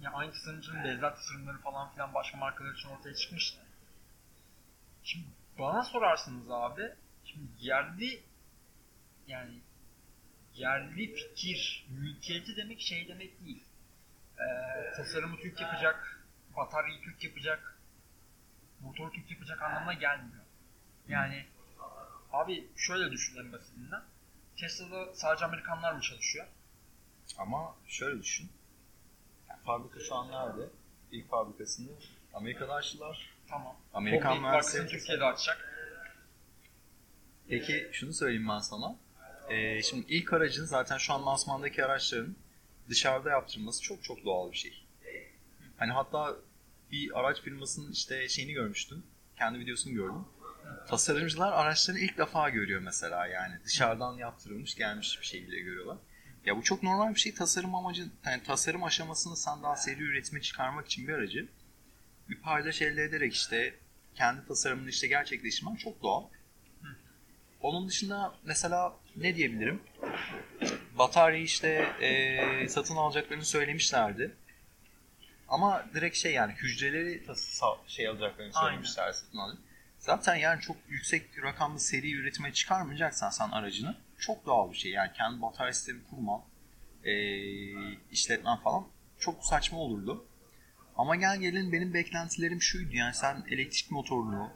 [0.00, 3.58] ya aynı tasarımcının benzer tasarımları falan filan başka markalar için ortaya çıkmıştı.
[5.04, 5.26] Şimdi
[5.58, 8.22] bana sorarsınız abi, şimdi yerli
[9.26, 9.60] yani
[10.54, 13.64] yerli fikir, mülkiyeti demek şey demek değil.
[14.38, 16.24] Ee, tasarımı Türk yapacak,
[16.56, 17.78] bataryayı Türk yapacak,
[18.80, 20.44] motoru Türk yapacak anlamına gelmiyor.
[21.08, 21.46] Yani
[22.32, 24.02] abi şöyle düşünelim basitinden.
[24.56, 26.46] Tesla'da sadece Amerikanlar mı çalışıyor?
[27.38, 28.50] Ama şöyle düşün.
[29.68, 30.68] Fabrika şu an nerede?
[31.12, 31.88] İlk fabrikasını
[32.34, 33.30] Amerika'da açtılar.
[33.48, 33.76] Tamam.
[33.94, 34.88] Amerikan mühendisleri.
[34.88, 35.74] Türkiye'de açacak.
[37.48, 38.96] Peki şunu söyleyeyim ben sana.
[39.50, 42.36] Ee, şimdi ilk aracın zaten şu an lansmandaki araçların
[42.88, 44.86] dışarıda yaptırılması çok çok doğal bir şey.
[45.76, 46.36] Hani hatta
[46.92, 49.02] bir araç firmasının işte şeyini görmüştüm.
[49.38, 50.24] Kendi videosunu gördüm.
[50.88, 53.54] Tasarımcılar araçlarını ilk defa görüyor mesela yani.
[53.64, 55.98] Dışarıdan yaptırılmış gelmiş bir şekilde görüyorlar.
[56.48, 57.34] Ya bu çok normal bir şey.
[57.34, 61.48] Tasarım amacı, yani tasarım aşamasını sen daha seri üretime çıkarmak için bir aracı
[62.28, 63.74] bir paydaş elde ederek işte
[64.14, 66.24] kendi tasarımını işte gerçekleştirmen çok doğal.
[67.60, 69.82] Onun dışında mesela ne diyebilirim?
[70.98, 74.36] Bataryayı işte eee, satın alacaklarını söylemişlerdi.
[75.48, 77.22] Ama direkt şey yani hücreleri
[77.86, 79.62] şey alacaklarını söylemişler satın alacak.
[79.98, 84.92] Zaten yani çok yüksek rakamlı seri üretime çıkarmayacaksan sen aracını çok doğal bir şey.
[84.92, 86.42] Yani kendi batarya sistemi kurman,
[87.04, 90.26] eee işletmen falan çok saçma olurdu.
[90.96, 94.50] Ama gel gelin benim beklentilerim şuydu yani sen elektrik motorunu,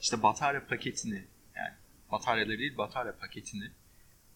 [0.00, 1.24] işte batarya paketini
[1.56, 1.74] yani
[2.12, 3.70] bataryaları değil batarya paketini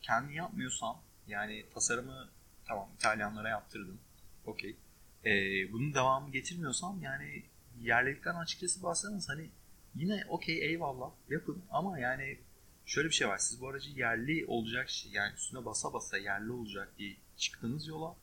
[0.03, 2.29] kendi yapmıyorsan yani tasarımı
[2.67, 4.01] tamam İtalyanlara yaptırdın
[4.47, 4.77] okey.
[5.25, 7.43] Ee, bunun devamı getirmiyorsan yani
[7.81, 9.51] yerlilikten açıkçası bahsediyorsanız hani
[9.95, 12.39] yine okey eyvallah yapın ama yani
[12.87, 13.38] şöyle bir şey var.
[13.38, 18.16] Siz bu aracı yerli olacak şey yani üstüne basa basa yerli olacak diye çıktığınız yola.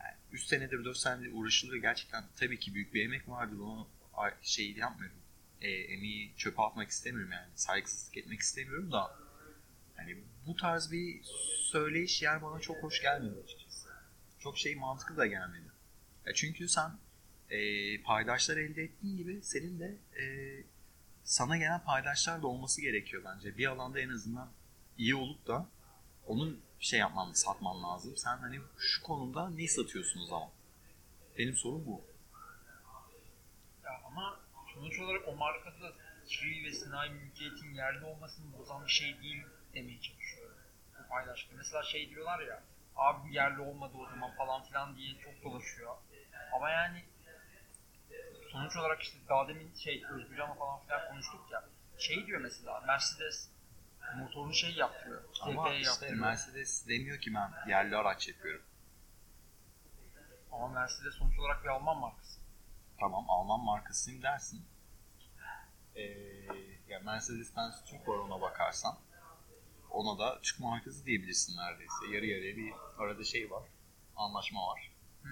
[0.00, 1.82] Yani 3 senedir 4 senedir uğraşılıyor.
[1.82, 3.58] Gerçekten tabii ki büyük bir emek vardır.
[3.58, 5.18] Onu a- şey yapmıyorum.
[5.60, 7.48] E, emeği çöpe atmak istemiyorum yani.
[7.54, 9.16] Saygısızlık etmek istemiyorum da.
[9.98, 11.20] Yani bu tarz bir
[11.72, 13.88] söyleyiş yer bana çok hoş gelmedi açıkçası.
[14.40, 15.68] Çok şey mantıklı da gelmedi.
[16.26, 16.90] Ya çünkü sen
[17.50, 17.58] e,
[18.02, 20.24] paydaşlar elde ettiğin gibi senin de e,
[21.28, 23.58] sana gelen paydaşlar da olması gerekiyor bence.
[23.58, 24.48] Bir alanda en azından
[24.98, 25.66] iyi olup da
[26.26, 28.16] onun şey yapman, satman lazım.
[28.16, 30.48] Sen hani şu konuda ne satıyorsun o zaman?
[31.38, 32.04] Benim sorum bu.
[33.84, 34.40] Ya ama
[34.74, 35.92] sonuç olarak o markada da
[36.28, 39.42] Çivi ve sanayi mülkiyetin yerli olmasını bozan bir şey değil
[39.74, 40.56] demeye çalışıyorum.
[40.98, 41.56] Bu paylaşımda.
[41.56, 42.62] Mesela şey diyorlar ya
[42.96, 45.96] abi yerli olmadı o zaman falan filan diye çok dolaşıyor.
[46.52, 47.04] Ama yani
[48.58, 51.64] sonuç olarak işte daha demin şey Özgürcan'la falan filan konuştuk ya.
[51.98, 53.48] Şey diyor mesela Mercedes
[54.16, 55.24] motorunu şey yaptırıyor.
[55.40, 56.20] Ama işte yaptırıyor.
[56.20, 58.64] Mercedes demiyor ki ben yerli araç yapıyorum.
[60.52, 62.40] Ama Mercedes sonuç olarak bir Alman markası.
[63.00, 64.66] Tamam Alman markasıyım dersin.
[65.94, 66.02] Ee,
[66.88, 68.98] ya Mercedes-Benz Türk var ona bakarsan.
[69.90, 72.06] ona da Türk markası diyebilirsin neredeyse.
[72.10, 73.62] Yarı yarıya bir arada şey var.
[74.16, 74.92] Anlaşma var.
[75.22, 75.28] Hı.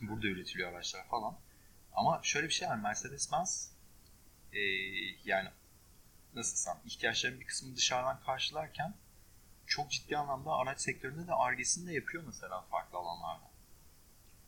[0.00, 1.38] Burada üretiliyor araçlar falan.
[1.92, 2.76] Ama şöyle bir şey var.
[2.76, 3.72] Mercedes-Benz
[4.52, 4.60] e,
[5.24, 5.48] yani
[6.34, 8.94] nasıl desem ihtiyaçların bir kısmını dışarıdan karşılarken
[9.66, 13.50] çok ciddi anlamda araç sektöründe de argesini de yapıyor mesela farklı alanlarda.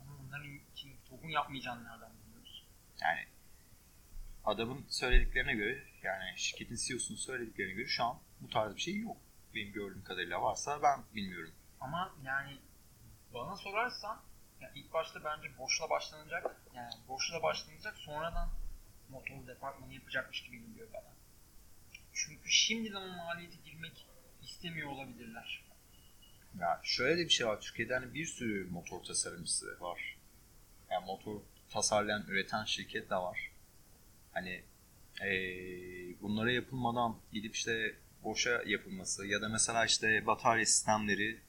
[0.00, 2.66] Ama bunların için TOG'un yapmayacağını nereden biliyoruz?
[3.00, 3.26] Yani
[4.44, 9.16] adamın söylediklerine göre yani şirketin CEO'sunun söylediklerine göre şu an bu tarz bir şey yok.
[9.54, 11.54] Benim gördüğüm kadarıyla varsa ben bilmiyorum.
[11.80, 12.58] Ama yani
[13.34, 14.20] bana sorarsan
[14.62, 16.56] ya ilk başta bence boşla başlanacak.
[16.74, 18.50] Yani boşla başlanacak sonradan
[19.08, 21.12] motor departmanı yapacakmış gibi geliyor bana.
[22.12, 24.06] Çünkü şimdiden o maliyete girmek
[24.42, 25.64] istemiyor olabilirler.
[26.60, 27.60] Ya şöyle de bir şey var.
[27.60, 30.16] Türkiye'de hani bir sürü motor tasarımcısı var.
[30.90, 33.50] Yani motor tasarlayan, üreten şirket de var.
[34.32, 34.62] Hani
[35.20, 41.40] eee, bunlara yapılmadan gidip işte boşa yapılması ya da mesela işte batarya sistemleri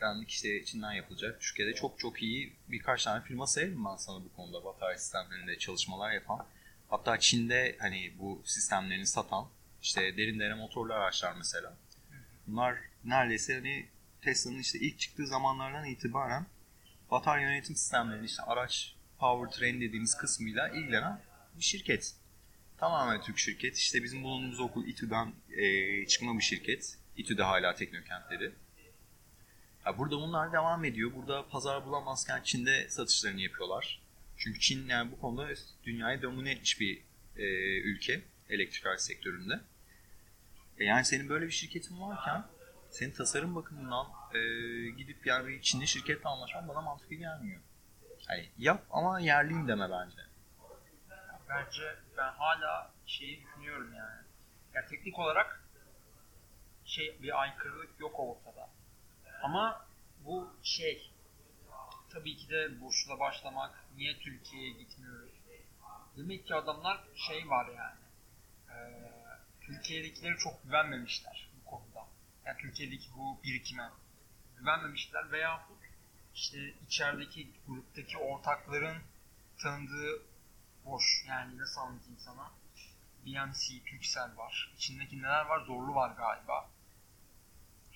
[0.00, 1.40] dendik işte içinden yapılacak.
[1.40, 6.12] Türkiye'de çok çok iyi birkaç tane firma sayarım ben sana bu konuda batarya sistemlerinde çalışmalar
[6.12, 6.46] yapan.
[6.88, 9.48] Hatta Çin'de hani bu sistemlerini satan
[9.82, 11.76] işte derin dere motorlu araçlar mesela.
[12.46, 13.88] Bunlar neredeyse hani
[14.22, 16.46] Tesla'nın işte ilk çıktığı zamanlardan itibaren
[17.10, 21.20] batarya yönetim sistemleri işte araç powertrain dediğimiz kısmıyla ilgilenen
[21.56, 22.14] bir şirket.
[22.78, 23.76] Tamamen Türk şirket.
[23.76, 26.98] İşte bizim bulunduğumuz okul İTÜ'den e, çıkma bir şirket.
[27.16, 28.52] İTÜ'de hala teknokentleri.
[29.88, 31.12] Ya burada bunlar devam ediyor.
[31.14, 34.02] Burada pazar bulamazken Çin'de satışlarını yapıyorlar.
[34.36, 35.48] Çünkü Çin yani bu konuda
[35.84, 37.02] dünyayı domine etmiş bir
[37.36, 37.44] e,
[37.80, 38.20] ülke
[38.50, 39.60] elektrikal sektöründe.
[40.78, 42.44] E yani senin böyle bir şirketin varken
[42.90, 44.40] senin tasarım bakımından e,
[44.90, 47.60] gidip yani bir Çinli şirketle anlaşman bana mantıklı gelmiyor.
[48.26, 50.22] Hani yap ama yerliyim deme bence.
[51.48, 54.22] Bence ben hala şeyi düşünüyorum yani.
[54.74, 55.64] Ya teknik olarak
[56.84, 58.77] şey bir aykırılık yok ortada.
[59.42, 59.86] Ama
[60.24, 61.10] bu şey
[62.10, 63.84] tabii ki de boşluğa başlamak.
[63.96, 65.30] Niye Türkiye'ye gitmiyoruz?
[66.16, 68.00] Demek ki adamlar şey var yani.
[68.70, 69.10] Ee,
[69.60, 72.06] Türkiye'dekileri çok güvenmemişler bu konuda.
[72.44, 73.90] Yani Türkiye'deki bu birikime
[74.58, 75.78] güvenmemişler veyahut
[76.34, 78.98] işte içerideki gruptaki ortakların
[79.58, 80.22] tanıdığı
[80.84, 81.24] boş.
[81.28, 82.50] Yani nasıl anlatayım sana?
[83.26, 84.72] BMC, Turkcell var.
[84.76, 85.60] İçindeki neler var?
[85.60, 86.70] Zorlu var galiba.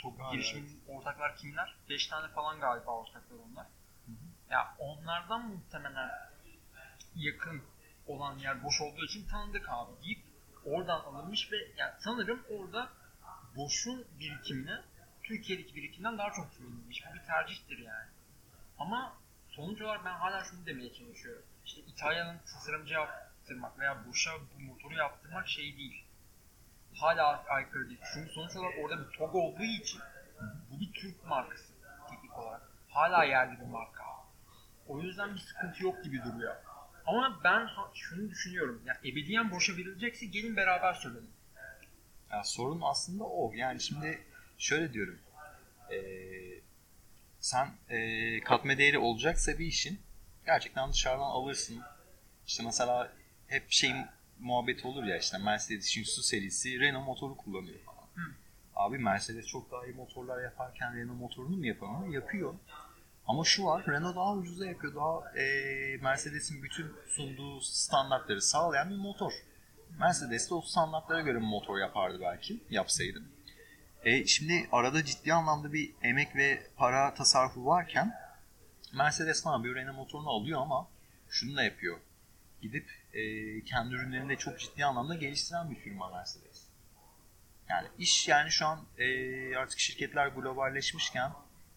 [0.03, 1.77] Top Galiba, girişimin ortaklar kimler?
[1.89, 3.67] 5 tane falan galiba ortaklar onlar.
[4.51, 6.11] Ya onlardan muhtemelen
[7.15, 7.63] yakın
[8.07, 10.23] olan yer boş olduğu için tanıdık abi deyip
[10.65, 12.89] oradan alınmış ve yani sanırım orada
[13.57, 14.81] boşun birikimine
[15.23, 17.03] Türkiye'deki birikimden daha çok güvenilmiş.
[17.11, 18.11] Bu bir tercihtir yani.
[18.79, 19.17] Ama
[19.49, 21.45] sonuç olarak ben hala şunu demeye çalışıyorum.
[21.67, 26.05] İşte İtalya'nın tasarımcı yaptırmak veya boşa bu motoru yaptırmak şey değil.
[26.95, 28.01] Hala aykırı değil.
[28.15, 30.01] Çünkü sonuç olarak orada bir TOG olduğu için
[30.71, 31.73] bu bir Türk markası
[32.11, 32.63] teknik olarak.
[32.89, 34.03] Hala yerli bir marka.
[34.89, 36.57] O yüzden bir sıkıntı yok gibi duruyor.
[37.07, 38.83] Ama ben şunu düşünüyorum.
[38.87, 41.31] Yani ebediyen boşa verilecekse gelin beraber söyleyelim.
[42.31, 43.53] Ya sorun aslında o.
[43.55, 44.23] Yani şimdi
[44.59, 45.19] şöyle diyorum.
[45.93, 45.97] Ee,
[47.41, 50.01] sen ee, katma değeri olacaksa bir işin
[50.47, 51.83] gerçekten dışarıdan alırsın.
[52.47, 53.13] İşte mesela
[53.49, 53.95] hep şey
[54.43, 58.07] muhabbeti olur ya işte Mercedes'in su serisi Renault motoru kullanıyor falan.
[58.15, 58.33] Hı.
[58.77, 62.15] Abi Mercedes çok daha iyi motorlar yaparken Renault motorunu mu yapamıyor?
[62.15, 62.55] Yapıyor.
[63.27, 64.95] Ama şu var Renault daha ucuza yapıyor.
[64.95, 69.33] Daha ee, Mercedes'in bütün sunduğu standartları sağlayan bir motor.
[69.99, 73.23] Mercedes de o standartlara göre bir motor yapardı belki yapsaydı.
[74.05, 78.15] E, şimdi arada ciddi anlamda bir emek ve para tasarrufu varken
[78.93, 79.75] Mercedes ne yapıyor?
[79.75, 80.89] Renault motorunu alıyor ama
[81.29, 81.99] şunu da yapıyor.
[82.63, 83.21] Gidip e,
[83.65, 86.67] kendi ürünlerini de çok ciddi anlamda geliştiren bir firma Mercedes.
[87.69, 91.33] Yani iş yani şu an e, artık şirketler globalleşmişken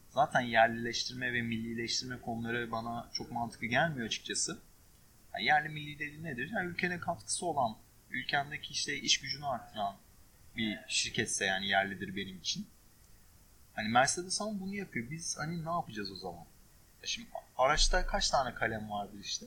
[0.09, 4.61] zaten yerlileştirme ve millileştirme konuları bana çok mantıklı gelmiyor açıkçası.
[5.33, 6.51] Yani yerli milli dediğin nedir?
[6.55, 7.77] Yani ülkene katkısı olan,
[8.09, 9.95] ülkendeki işte iş gücünü arttıran
[10.57, 12.67] bir şirketse yani yerlidir benim için.
[13.73, 15.09] Hani Mercedes ama bunu yapıyor.
[15.09, 16.45] Biz hani ne yapacağız o zaman?
[17.03, 19.45] Şimdi araçta kaç tane kalem vardır işte?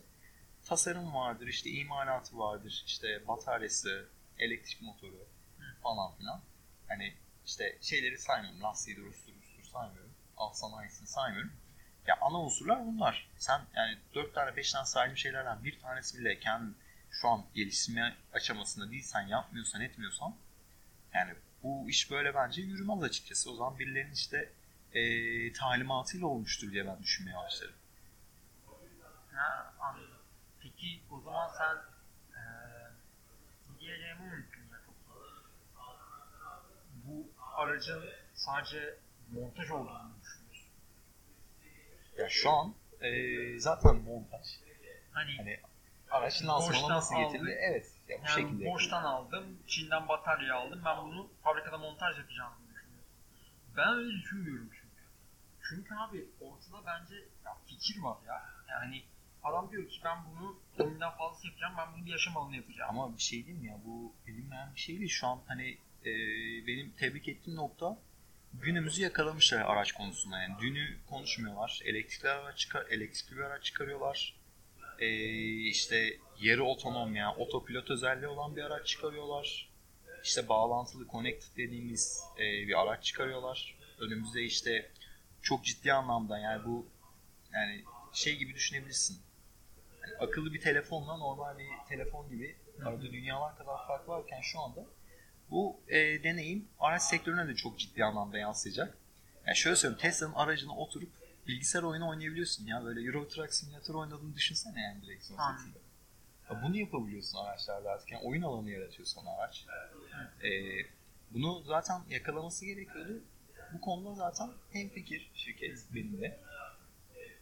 [0.69, 5.29] Tasarım vardır, işte imalatı vardır, işte bataryası, elektrik motoru
[5.83, 6.41] falan filan.
[6.89, 7.15] Hani
[7.47, 8.63] işte şeyleri saymıyorum.
[8.63, 10.15] Lastiğidir, ustur, ustur saymıyorum.
[10.37, 11.53] Alt sanayisini saymıyorum.
[12.07, 13.31] Ya ana unsurlar bunlar.
[13.39, 16.75] Sen yani 4 tane 5 tane saydığım şeylerden bir tanesi bile kendi
[17.11, 20.35] şu an geliştirme aşamasında değilsen, yapmıyorsan, etmiyorsan
[21.15, 23.51] yani bu iş böyle bence yürümez açıkçası.
[23.51, 24.53] O zaman birilerinin işte
[24.95, 27.75] eee talimatıyla olmuştur diye ben düşünmeye başlarım.
[29.33, 29.75] Ha,
[31.29, 31.77] zaman sen
[33.71, 34.95] ne diyeceğimi unuttum ya çok.
[37.05, 38.99] Bu aracın sadece
[39.33, 40.69] montaj olduğunu düşünüyorsun?
[42.19, 43.11] Ya şu an e,
[43.59, 44.47] zaten montaj.
[45.13, 45.61] Hani, Hani
[46.11, 47.59] araç lansmana nasıl getirildi?
[47.61, 47.87] Evet.
[48.09, 48.65] Ya bu yani şekilde.
[48.71, 50.83] boştan aldım, Çin'den batarya aldım.
[50.85, 53.05] Ben bunu fabrikada montaj yapacağımı düşünüyorum.
[53.77, 55.03] Ben öyle düşünmüyorum çünkü.
[55.69, 57.15] Çünkü abi ortada bence
[57.45, 58.43] ya fikir var ya.
[58.69, 59.05] Yani
[59.49, 62.99] adam diyor ki ben bunu 10 binden fazla yapacağım, ben bunu bir yaşam alanı yapacağım.
[62.99, 65.11] Ama bir şey mi ya bu bilinmeyen bir şey değil.
[65.11, 66.13] Şu an hani e,
[66.67, 67.99] benim tebrik ettiğim nokta
[68.53, 70.43] günümüzü yakalamışlar araç konusunda.
[70.43, 71.81] Yani dünü konuşmuyorlar.
[71.85, 74.35] Elektrikli araç çıkar, elektrikli bir araç çıkarıyorlar.
[74.99, 75.09] E,
[75.61, 79.69] işte yarı otonom yani otopilot özelliği olan bir araç çıkarıyorlar.
[80.25, 83.79] İşte bağlantılı connected dediğimiz e, bir araç çıkarıyorlar.
[83.99, 84.91] Önümüzde işte
[85.43, 86.87] çok ciddi anlamda yani bu
[87.53, 89.21] yani şey gibi düşünebilirsin.
[90.21, 94.85] Akıllı bir telefonla normal bir telefon gibi arada dünyalar kadar fark varken şu anda
[95.51, 98.99] bu e, deneyim araç sektörüne de çok ciddi anlamda yansıyacak.
[99.47, 101.11] Yani şöyle söyleyeyim Tesla'nın aracına oturup
[101.49, 105.79] bilgisayar oyunu oynayabiliyorsun ya böyle Euro Truck Simulator oynadığını düşünsene yani direksiyon sesiyle.
[106.51, 109.67] Ya bunu yapabiliyorsun araçlarda artık yani oyun alanı yaratıyor sana araç.
[110.45, 110.51] E,
[111.31, 113.23] bunu zaten yakalaması gerekiyordu.
[113.73, 116.41] Bu konuda zaten hem fikir şirket benimle.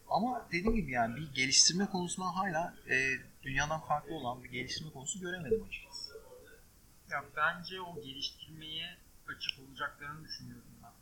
[0.09, 5.21] Ama dediğim gibi yani bir geliştirme konusunda hala e, dünyadan farklı olan bir geliştirme konusu
[5.21, 6.14] göremedim açıkçası.
[7.11, 8.97] Ya bence o geliştirmeye
[9.29, 10.92] açık olacaklarını düşünüyorum ben.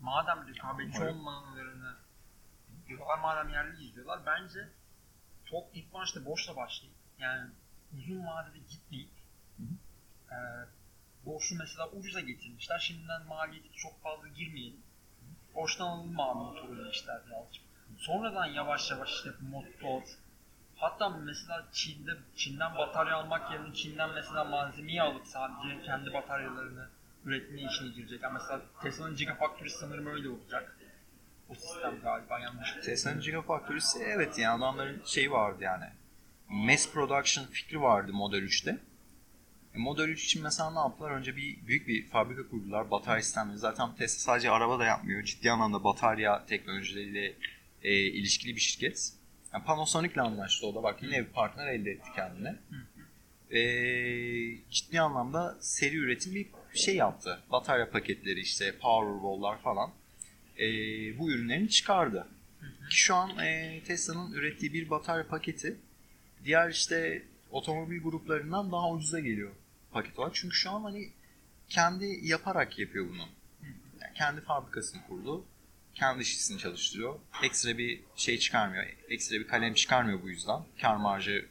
[0.00, 1.96] Madem rekabetçi olmalarını
[2.88, 4.68] diyorlar, madem yerli izliyorlar bence
[5.44, 7.50] çok ilk başta boşla başlayıp yani
[7.98, 9.10] uzun vadede gitmeyip
[9.56, 9.62] Hı
[10.34, 10.36] e,
[11.26, 12.78] boşu mesela ucuza getirmişler.
[12.78, 14.82] Şimdiden maliyeti çok fazla girmeyelim.
[15.54, 17.65] Boştan alalım abi motoru demişler birazcık.
[17.98, 20.02] Sonradan yavaş yavaş işte motor,
[20.76, 26.88] Hatta mesela Çin'de Çin'den batarya almak yerine Çin'den mesela malzemeyi alıp sadece kendi bataryalarını
[27.24, 28.22] üretme işine girecek.
[28.22, 30.76] Yani mesela Tesla'nın Gigafactory sanırım öyle olacak.
[31.48, 32.74] O sistem galiba yanlış.
[32.84, 35.84] Tesla'nın Gigafactory'si evet yani adamların şey vardı yani.
[36.48, 38.78] Mass production fikri vardı Model 3'te.
[39.74, 41.10] E, Model 3 için mesela ne yaptılar?
[41.10, 42.90] Önce bir büyük bir fabrika kurdular.
[42.90, 43.58] Batarya sistemleri.
[43.58, 45.22] Zaten Tesla sadece araba da yapmıyor.
[45.22, 47.34] Ciddi anlamda batarya teknolojileriyle
[47.86, 49.12] e, ilişkili bir şirket.
[49.52, 50.82] Yani Panasonic'le anlaştı o da.
[50.82, 52.56] Bak yine bir partner elde etti kendine.
[53.50, 53.60] E,
[54.70, 57.40] ciddi anlamda seri üretim bir şey yaptı.
[57.50, 59.90] Batarya paketleri işte Powerwall'lar falan.
[60.58, 60.66] E,
[61.18, 62.28] bu ürünlerini çıkardı.
[62.90, 65.76] Ki şu an e, Tesla'nın ürettiği bir batarya paketi
[66.44, 69.50] diğer işte otomobil gruplarından daha ucuza geliyor
[69.92, 70.34] paket olarak.
[70.34, 71.10] Çünkü şu an hani
[71.68, 73.28] kendi yaparak yapıyor bunu.
[74.00, 75.44] Yani kendi fabrikasını kurdu.
[75.96, 77.20] Kendi işçisini çalıştırıyor.
[77.42, 78.84] Ekstra bir şey çıkarmıyor.
[79.08, 80.62] Ekstra bir kalem çıkarmıyor bu yüzden.
[80.80, 81.48] Kar marjı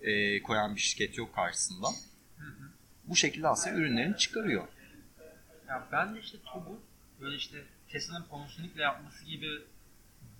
[0.00, 1.86] e, koyan bir şirket yok karşısında.
[3.04, 4.68] Bu şekilde aslında ürünlerini çıkarıyor.
[5.68, 6.80] Ya ben de işte TOG'u
[7.20, 9.50] böyle işte Tesla'nın Panasonic'le yapması gibi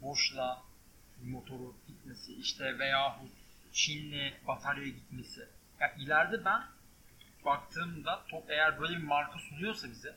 [0.03, 0.63] boşla
[1.23, 3.21] motoru gitmesi işte veya
[3.73, 5.41] Çin'le bataryaya gitmesi.
[5.81, 6.63] Ya ileride ben
[7.45, 10.17] baktığımda TOG eğer böyle bir marka sunuyorsa bize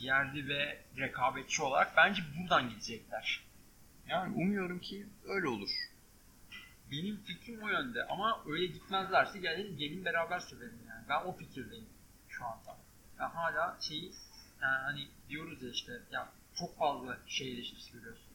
[0.00, 3.44] yerli ve rekabetçi olarak bence buradan gidecekler.
[4.06, 5.70] Yani umuyorum ki öyle olur.
[6.90, 11.04] Benim fikrim o yönde ama öyle gitmezlerse gelin, gelin beraber severim yani.
[11.08, 11.88] Ben o fikirdeyim
[12.28, 12.76] şu anda.
[13.18, 14.12] Ben hala şeyi
[14.62, 18.30] yani hani diyoruz ya işte ya çok fazla şey eleştirisi görüyorsun.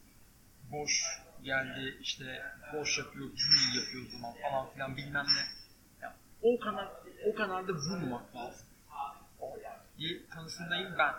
[0.72, 1.04] Boş
[1.44, 5.46] geldi işte boş yapıyor, cümle yapıyor o zaman falan filan bilmem ne.
[6.06, 6.88] Ya, o kanal
[7.26, 8.68] o kanalda vurmamak lazım.
[9.98, 11.14] diye kanısındayım ben.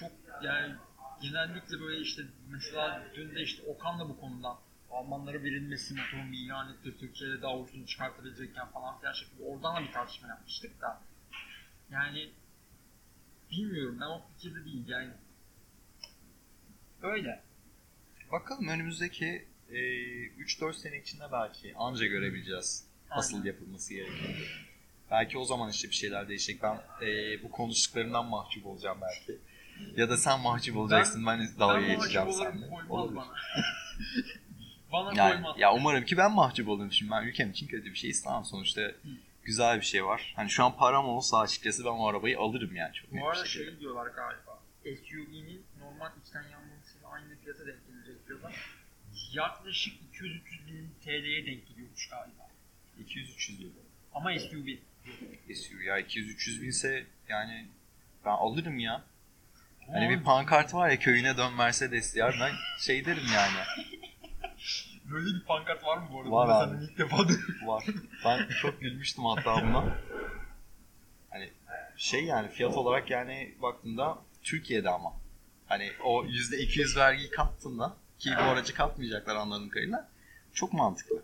[0.00, 0.10] Çok
[0.42, 0.74] yani
[1.22, 4.56] genellikle böyle işte mesela dün de işte Okan'la bu konudan
[4.90, 6.94] Almanlara verilmesi bir ilan etti.
[7.00, 9.42] Türkiye'de daha ucuzunu çıkartabilecekken falan filan şeklinde.
[9.42, 11.02] Oradan da bir tartışma yapmıştık da.
[11.90, 12.30] Yani
[13.50, 15.12] bilmiyorum ben o fikirde değil yani.
[17.02, 17.42] Öyle.
[18.32, 23.46] Bakalım önümüzdeki e, 3-4 sene içinde belki anca görebileceğiz asıl Aynen.
[23.46, 24.36] yapılması gerekeni.
[25.10, 26.62] Belki o zaman işte bir şeyler değişecek.
[26.62, 29.38] Ben e, bu konuştuklarımdan mahcup olacağım belki.
[29.96, 31.26] Ya da sen mahcup olacaksın.
[31.26, 32.68] Ben, dalga ben geçeceğim seninle.
[32.68, 33.34] koymaz bana.
[34.92, 35.58] bana Yani, koymaz.
[35.58, 36.92] ya umarım ki ben mahcup olurum.
[36.92, 38.44] Şimdi ben ülkem için kötü bir şey istemem.
[38.44, 38.92] Sonuçta
[39.42, 40.32] güzel bir şey var.
[40.36, 42.94] Hani şu an param olsa açıkçası ben o arabayı alırım yani.
[42.94, 44.58] Çok Bu arada şey diyorlar galiba.
[44.84, 48.54] SUV'nin normal içten yanmasıyla aynı fiyata denk gelecek diyorlar.
[49.32, 52.48] Yaklaşık 200-300 bin TL'ye denk geliyormuş galiba.
[53.06, 53.70] 200-300 lira.
[54.14, 54.66] Ama SUV.
[55.54, 57.66] SUV ya 200-300 binse yani
[58.24, 59.04] ben alırım ya.
[59.92, 63.56] Hani bir pankart var ya köyüne dön Mercedes ben şey derim yani.
[65.04, 66.30] Böyle bir pankart var mı bu arada?
[66.30, 66.84] Var abi.
[66.84, 67.56] ilk defa duydum.
[67.66, 67.84] Var.
[68.24, 69.98] Ben çok gülmüştüm hatta buna.
[71.30, 71.50] Hani
[71.96, 75.12] şey yani fiyat olarak yani baktığında Türkiye'de ama.
[75.66, 80.08] Hani o %200 vergiyi kattığında ki bu aracı katmayacaklar anladığım kadarıyla
[80.52, 81.22] çok mantıklı.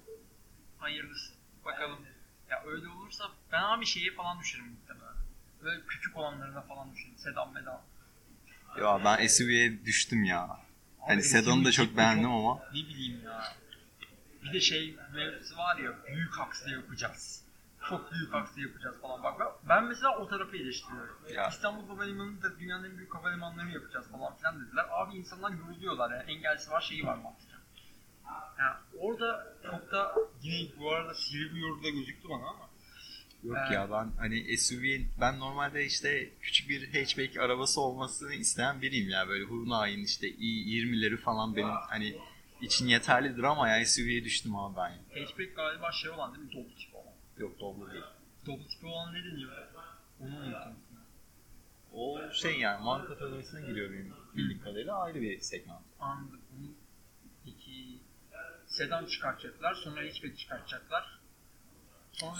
[0.79, 1.33] Hayırlısı.
[1.65, 1.99] Bakalım.
[2.51, 5.15] Ya öyle olursa ben abi şeyi falan düşerim muhtemelen.
[5.63, 7.19] Böyle küçük olanlarına falan düşerim.
[7.19, 7.81] Sedan medan.
[8.81, 10.49] Ya ben SUV'ye düştüm ya.
[11.01, 12.59] Hani sedanı da çok beğendim ama.
[12.75, 13.43] Ne bileyim ya.
[14.45, 17.45] Bir de şey mevzusu var ya büyük akslı yapacağız.
[17.89, 19.23] Çok büyük akslı yapacağız falan.
[19.23, 21.17] Bak ben- ben mesela o tarafı eleştiriyorum.
[21.35, 21.49] Ya.
[21.49, 24.85] İstanbul Havalimanı'nı da dünyanın en büyük havalimanlarını yapacağız falan filan dediler.
[24.91, 27.59] Abi insanlar yoruluyorlar yani engellisi var şeyi var mantıken.
[28.59, 32.69] Yani orada çok da yine bu arada sivri bir yorumda gözüktü bana ama
[33.45, 33.73] Yok Evet.
[33.73, 34.85] ya ben hani SUV
[35.21, 41.17] ben normalde işte küçük bir hatchback arabası olmasını isteyen biriyim ya böyle Hyundai'nin işte i20'leri
[41.17, 42.17] falan benim hani
[42.61, 45.23] için yeterlidir ama ya SUV'ye düştüm abi ben ya.
[45.23, 46.53] hatchback galiba şey olan değil mi?
[46.53, 47.13] Dolu tipi olan.
[47.39, 48.05] Yok Doblo değil.
[48.47, 49.53] Dolu tipi olan ne deniyor?
[50.21, 50.77] Onu unuttum.
[51.93, 55.81] O şey yani man kategorisine giriyor benim bildiğim kadarıyla ayrı bir segment.
[56.01, 56.41] Anladım.
[57.45, 57.99] Peki
[58.67, 61.19] sedan çıkartacaklar, sonra hatchback çıkartacaklar.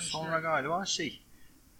[0.01, 1.23] Sonra, galiba şey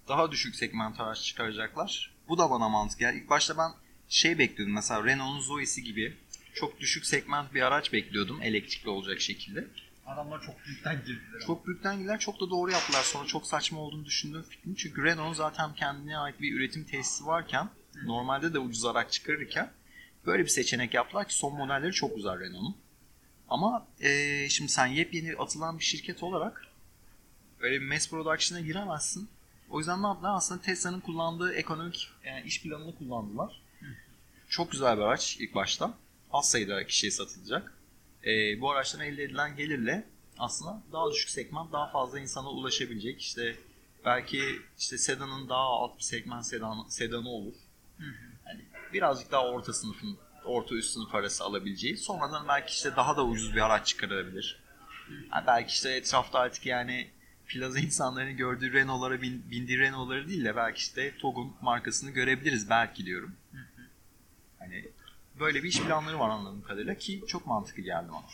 [0.09, 2.15] daha düşük segment araç çıkaracaklar.
[2.29, 3.01] Bu da bana mantık.
[3.01, 3.71] Yani ilk başta ben
[4.09, 6.17] şey bekliyordum mesela Renault'un Zoe'si gibi
[6.55, 9.67] çok düşük segment bir araç bekliyordum elektrikli olacak şekilde.
[10.07, 11.41] adamlar çok büyükten girdiler.
[11.47, 13.03] Çok büyükten gider çok da doğru yaptılar.
[13.03, 14.75] Sonra çok saçma olduğunu düşündüğüm fikrim.
[14.75, 17.69] Çünkü Renault'un zaten kendine ait bir üretim tesisi varken
[18.05, 19.73] normalde de ucuz araç çıkarırken
[20.27, 22.77] böyle bir seçenek yaptılar ki son modelleri çok güzel Renault'un.
[23.49, 26.67] Ama eee, şimdi sen yepyeni atılan bir şirket olarak
[27.65, 29.29] öyle bir mass production'a giremezsin.
[29.71, 30.35] O yüzden ne yaptılar?
[30.35, 33.61] Aslında Tesla'nın kullandığı ekonomik yani iş planını kullandılar.
[34.49, 35.95] Çok güzel bir araç ilk başta.
[36.33, 37.73] Az sayıda kişiye satılacak.
[38.27, 40.05] Ee, bu araçtan elde edilen gelirle
[40.39, 43.21] aslında daha düşük segment daha fazla insana ulaşabilecek.
[43.21, 43.57] İşte
[44.05, 44.43] belki
[44.79, 47.55] işte sedanın daha alt bir segment sedan, sedanı olur.
[47.99, 48.13] Hı hı.
[48.45, 48.61] Hani
[48.93, 51.97] birazcık daha orta sınıfın orta üst sınıf arası alabileceği.
[51.97, 54.65] Sonradan belki işte daha da ucuz bir araç çıkarabilir.
[55.31, 57.11] Ha, belki işte etrafta artık yani
[57.49, 63.07] plaza insanların gördüğü Renault'lara bin- bindiği Renault'ları değil de belki işte TOG'un markasını görebiliriz belki
[63.07, 63.35] diyorum.
[63.53, 63.83] Hı hı.
[64.59, 64.89] Hani
[65.41, 68.25] böyle bir iş planları var anladığım kadarıyla ki çok mantıklı geldi bana.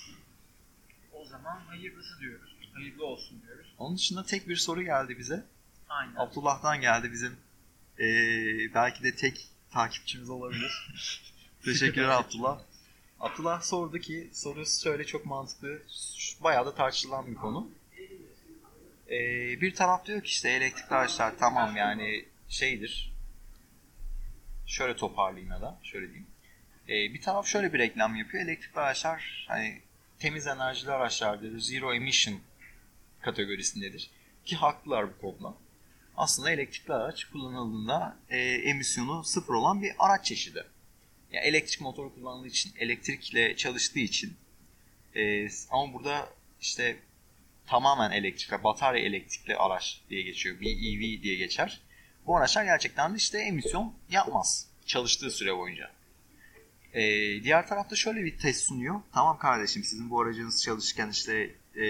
[1.13, 2.57] O zaman hayırlısı diyoruz.
[2.73, 3.75] Hayırlı olsun diyoruz.
[3.79, 5.45] Onun dışında tek bir soru geldi bize.
[5.89, 6.15] Aynen.
[6.17, 7.37] Abdullah'tan geldi bizim.
[7.99, 10.73] Ee, belki de tek takipçimiz olabilir.
[11.65, 12.61] Teşekkürler Abdullah.
[13.21, 15.83] Abdullah sordu ki sorusu şöyle çok mantıklı.
[16.41, 17.71] Bayağı da tartışılan bir konu.
[19.11, 23.13] Ee, bir taraf diyor ki işte elektrikli araçlar tamam yani şeydir.
[24.67, 26.27] Şöyle toparlayayım ya da şöyle diyeyim.
[26.89, 28.45] Ee, bir taraf şöyle bir reklam yapıyor.
[28.45, 29.81] Elektrikli araçlar hani
[30.19, 31.61] temiz enerjili araçlardır.
[31.61, 32.41] Zero emission
[33.21, 34.11] kategorisindedir.
[34.45, 35.55] Ki haklılar bu konuda.
[36.17, 40.65] Aslında elektrikli araç kullanıldığında e, emisyonu sıfır olan bir araç çeşidi.
[41.33, 44.37] Yani elektrik motoru kullandığı için, elektrikle çalıştığı için
[45.17, 46.29] e, ama burada
[46.61, 46.97] işte
[47.71, 50.61] tamamen elektrikli, batarya elektrikli araç diye geçiyor.
[50.61, 51.81] BEV diye geçer.
[52.27, 55.91] Bu araçlar gerçekten de işte emisyon yapmaz çalıştığı süre boyunca.
[56.95, 57.03] E,
[57.45, 59.01] diğer tarafta şöyle bir test sunuyor.
[59.13, 61.83] Tamam kardeşim sizin bu aracınız çalışırken işte e,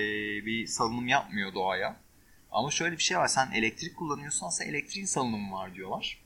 [0.46, 1.96] bir salınım yapmıyor doğaya.
[2.52, 3.28] Ama şöyle bir şey var.
[3.28, 6.22] Sen elektrik kullanıyorsan aslında elektriğin salınımı var diyorlar.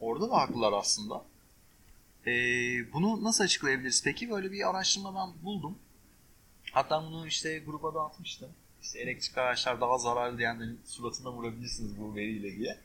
[0.00, 1.24] Orada da haklılar aslında.
[2.26, 2.32] E,
[2.92, 4.30] bunu nasıl açıklayabiliriz peki?
[4.30, 5.78] Böyle bir araştırma ben buldum.
[6.72, 8.52] Hatta bunu işte gruba dağıtmıştım.
[8.82, 12.78] İşte elektrik araçlar daha zararlı diyenlerin suratına vurabilirsiniz bu veriyle diye.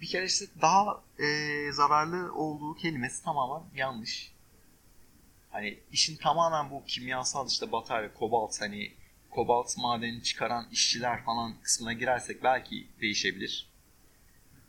[0.00, 1.26] Bir kere işte daha e,
[1.72, 4.32] zararlı olduğu kelimesi tamamen yanlış.
[5.50, 8.92] Hani işin tamamen bu kimyasal işte batarya, kobalt hani
[9.30, 13.70] kobalt madenini çıkaran işçiler falan kısmına girersek belki değişebilir.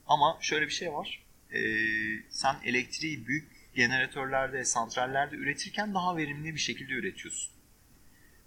[0.08, 1.24] Ama şöyle bir şey var.
[1.54, 1.60] Ee,
[2.30, 7.61] sen elektriği büyük jeneratörlerde, santrallerde üretirken daha verimli bir şekilde üretiyorsun.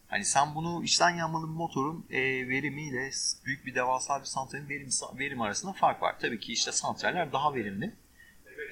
[0.09, 3.11] Hani sen bunu içten yanmalı bir motorun e, verimiyle
[3.45, 6.17] büyük bir devasa bir santralin verim, verim arasında fark var.
[6.21, 7.95] Tabii ki işte santraller daha verimli.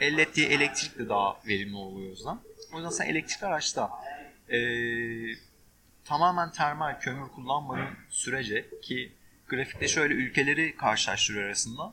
[0.01, 2.39] Elde ettiği elektrik de daha verimli oluyor o yüzden.
[2.73, 3.91] O yüzden sen elektrikli araçta
[4.49, 4.59] e,
[6.05, 9.13] tamamen termal kömür kullanmadığın sürece ki
[9.49, 11.93] grafikte şöyle ülkeleri karşılaştırıyor arasında.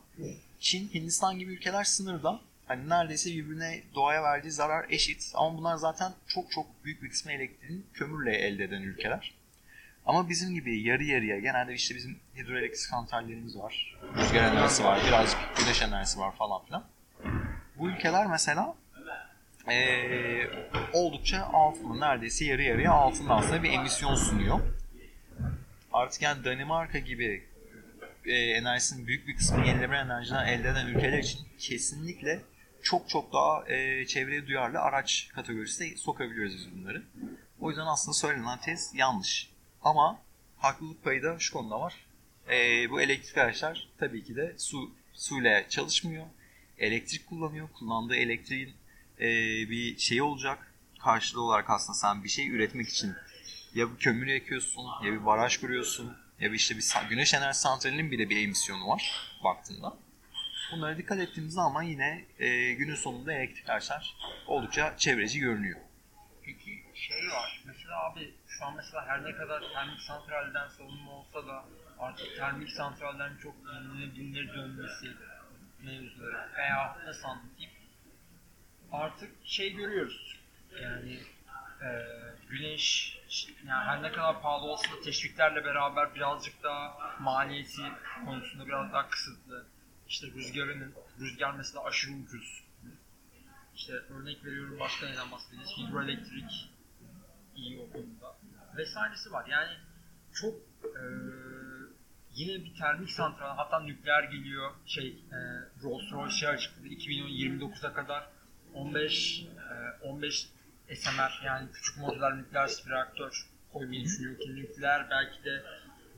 [0.59, 2.41] Çin, Hindistan gibi ülkeler sınırda.
[2.69, 5.31] Hani neredeyse birbirine doğaya verdiği zarar eşit.
[5.35, 9.33] Ama bunlar zaten çok çok büyük bir kısmı elektriğini kömürle elde eden ülkeler.
[10.05, 13.97] Ama bizim gibi yarı yarıya genelde işte bizim hidroelektrik santrallerimiz var.
[14.17, 16.85] Rüzgar enerjisi var, birazcık güneş enerjisi var falan filan.
[17.77, 18.75] Bu ülkeler mesela
[19.71, 20.47] ee,
[20.93, 24.59] oldukça altında neredeyse yarı yarıya altında aslında bir emisyon sunuyor.
[25.93, 27.43] Artık yani Danimarka gibi
[28.25, 32.41] e, enerjisinin büyük bir kısmını yenilenebilir enerjiden elde eden ülkeler için kesinlikle
[32.83, 37.03] çok çok daha e, çevreye duyarlı araç kategorisine sokabiliyoruz biz bunları.
[37.59, 39.49] O yüzden aslında söylenen tez yanlış.
[39.81, 40.19] Ama
[40.57, 42.05] haklılık payı da şu konuda var.
[42.49, 46.25] E, bu elektrikli araçlar tabii ki de su suyla çalışmıyor.
[46.77, 47.69] Elektrik kullanıyor.
[47.73, 48.73] Kullandığı elektriğin
[49.19, 49.27] e,
[49.69, 50.73] bir şeyi olacak.
[50.99, 53.13] Karşılığı olarak aslında sen bir şey üretmek için
[53.75, 58.11] ya bir kömür yakıyorsun, ya bir baraj kuruyorsun, ya bir işte bir güneş enerji santralinin
[58.11, 59.97] bile bir emisyonu var baktığında.
[60.71, 64.15] Bunlara dikkat ettiğimizde ama yine e, günün sonunda elektrikli araçlar
[64.47, 65.79] oldukça çevreci görünüyor.
[66.43, 67.61] Peki şey var.
[67.65, 71.65] Mesela abi şu an mesela her ne kadar termik santralden savunma olsa da
[71.99, 73.55] artık termik santralden çok
[73.99, 75.07] yenilebilir dönmesi
[75.83, 77.71] mevzuları veya nasıl anlatayım?
[78.91, 80.39] Artık şey görüyoruz.
[80.81, 81.19] Yani
[81.81, 81.89] e,
[82.49, 83.17] güneş
[83.67, 87.81] yani her ne kadar pahalı olsa da teşviklerle beraber birazcık daha maliyeti
[88.25, 89.65] konusunda biraz daha kısıtlı.
[90.09, 92.63] İşte rüzgarının, rüzgar mesela aşırı ucuz.
[93.75, 95.69] İşte örnek veriyorum başka neden bahsedeceğiz?
[95.77, 96.69] Hidroelektrik
[97.55, 98.37] iyi o konuda.
[98.77, 99.47] Vesairesi var.
[99.47, 99.77] Yani
[100.33, 101.01] çok e,
[102.33, 104.71] yine bir termik santral hatta nükleer geliyor.
[104.85, 105.37] Şey e,
[105.83, 108.29] Rolls Royce şey açıkladı 2029'a kadar
[108.73, 109.45] 15
[110.01, 110.49] e, 15
[110.95, 115.63] SMR yani küçük modüler nükleer reaktör koymayı düşünüyor ki nükleer belki de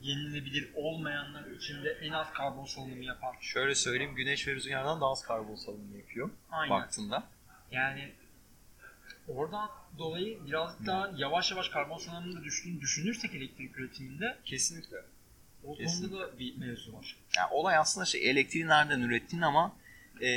[0.02, 3.34] yenilebilir olmayanlar içinde en az karbon salınımı yapan.
[3.40, 6.70] Şöyle söyleyeyim, güneş ve rüzgardan daha az karbon salınımı yapıyor Aynen.
[6.70, 7.28] baktığında.
[7.70, 8.12] Yani
[9.28, 14.96] oradan dolayı birazcık daha yavaş yavaş karbon salınımının düştüğünü düşünürsek elektrik üretiminde Kesinlikle.
[15.64, 17.16] o konuda da bir mevzu var.
[17.36, 19.76] Yani olay aslında şey elektriği nereden ürettiğin ama
[20.20, 20.30] e,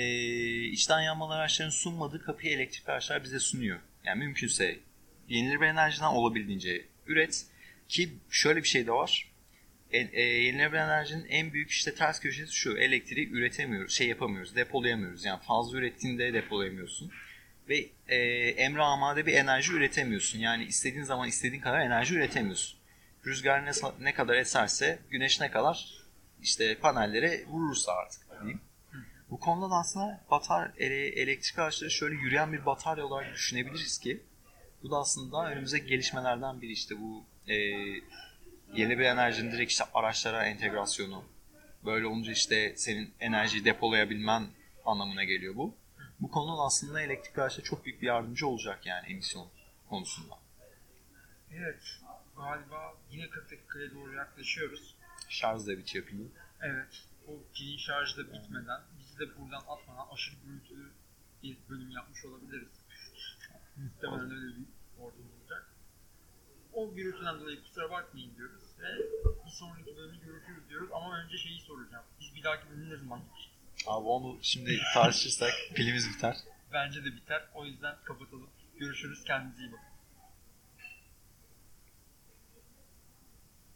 [0.63, 3.79] içten yanmalı araçların sunmadığı kapıyı elektrikli araçlar bize sunuyor.
[4.03, 4.79] Yani mümkünse
[5.27, 7.45] yenilenebilir enerjiden olabildiğince üret
[7.89, 9.31] ki şöyle bir şey de var.
[9.91, 12.77] E, e, yenilenebilir enerjinin en büyük işte ters köşesi şu.
[12.77, 15.25] Elektriği üretemiyoruz, şey yapamıyoruz, depolayamıyoruz.
[15.25, 17.11] Yani fazla ürettiğinde depolayamıyorsun.
[17.69, 18.17] Ve e,
[18.49, 20.39] emre amade bir enerji üretemiyorsun.
[20.39, 22.79] Yani istediğin zaman istediğin kadar enerji üretemiyorsun.
[23.25, 23.71] Rüzgar ne,
[24.01, 26.05] ne kadar eserse, güneş ne kadar
[26.41, 28.61] işte panellere vurursa artık diyeyim.
[29.29, 34.23] Bu konuda da aslında batar, ele- elektrik araçları şöyle yürüyen bir batarya olarak düşünebiliriz ki
[34.83, 37.55] bu da aslında önümüzdeki gelişmelerden biri işte bu e,
[38.75, 41.23] yeni bir enerjinin direkt işte araçlara entegrasyonu.
[41.85, 44.47] Böyle olunca işte senin enerjiyi depolayabilmen
[44.85, 45.75] anlamına geliyor bu.
[46.19, 49.47] Bu konuda aslında elektrikli araçlar çok büyük bir yardımcı olacak yani emisyon
[49.89, 50.35] konusunda.
[51.53, 51.83] Evet.
[52.37, 54.95] Galiba yine 40 dakikaya doğru yaklaşıyoruz.
[55.29, 56.27] Şarj da bitiyor pili.
[56.61, 57.03] Evet.
[57.27, 60.91] O pilin şarjı da bitmeden bizi de buradan atmadan aşırı gürültülü
[61.43, 62.67] bir bölüm yapmış olabiliriz.
[63.77, 64.65] Muhtemelen öyle bir
[64.99, 65.69] ortam olacak.
[66.73, 71.59] O gürültüden dolayı kusura bakmayın diyoruz ve bir sonraki bölümü görüşürüz diyoruz ama önce şeyi
[71.59, 72.05] soracağım.
[72.21, 73.49] Biz bir dahaki bölümü ne zaman yapacağız?
[73.87, 76.35] Abi onu şimdi tartışırsak pilimiz biter.
[76.73, 77.43] Bence de biter.
[77.53, 78.49] O yüzden kapatalım.
[78.79, 79.23] Görüşürüz.
[79.23, 79.94] Kendinize iyi bakın.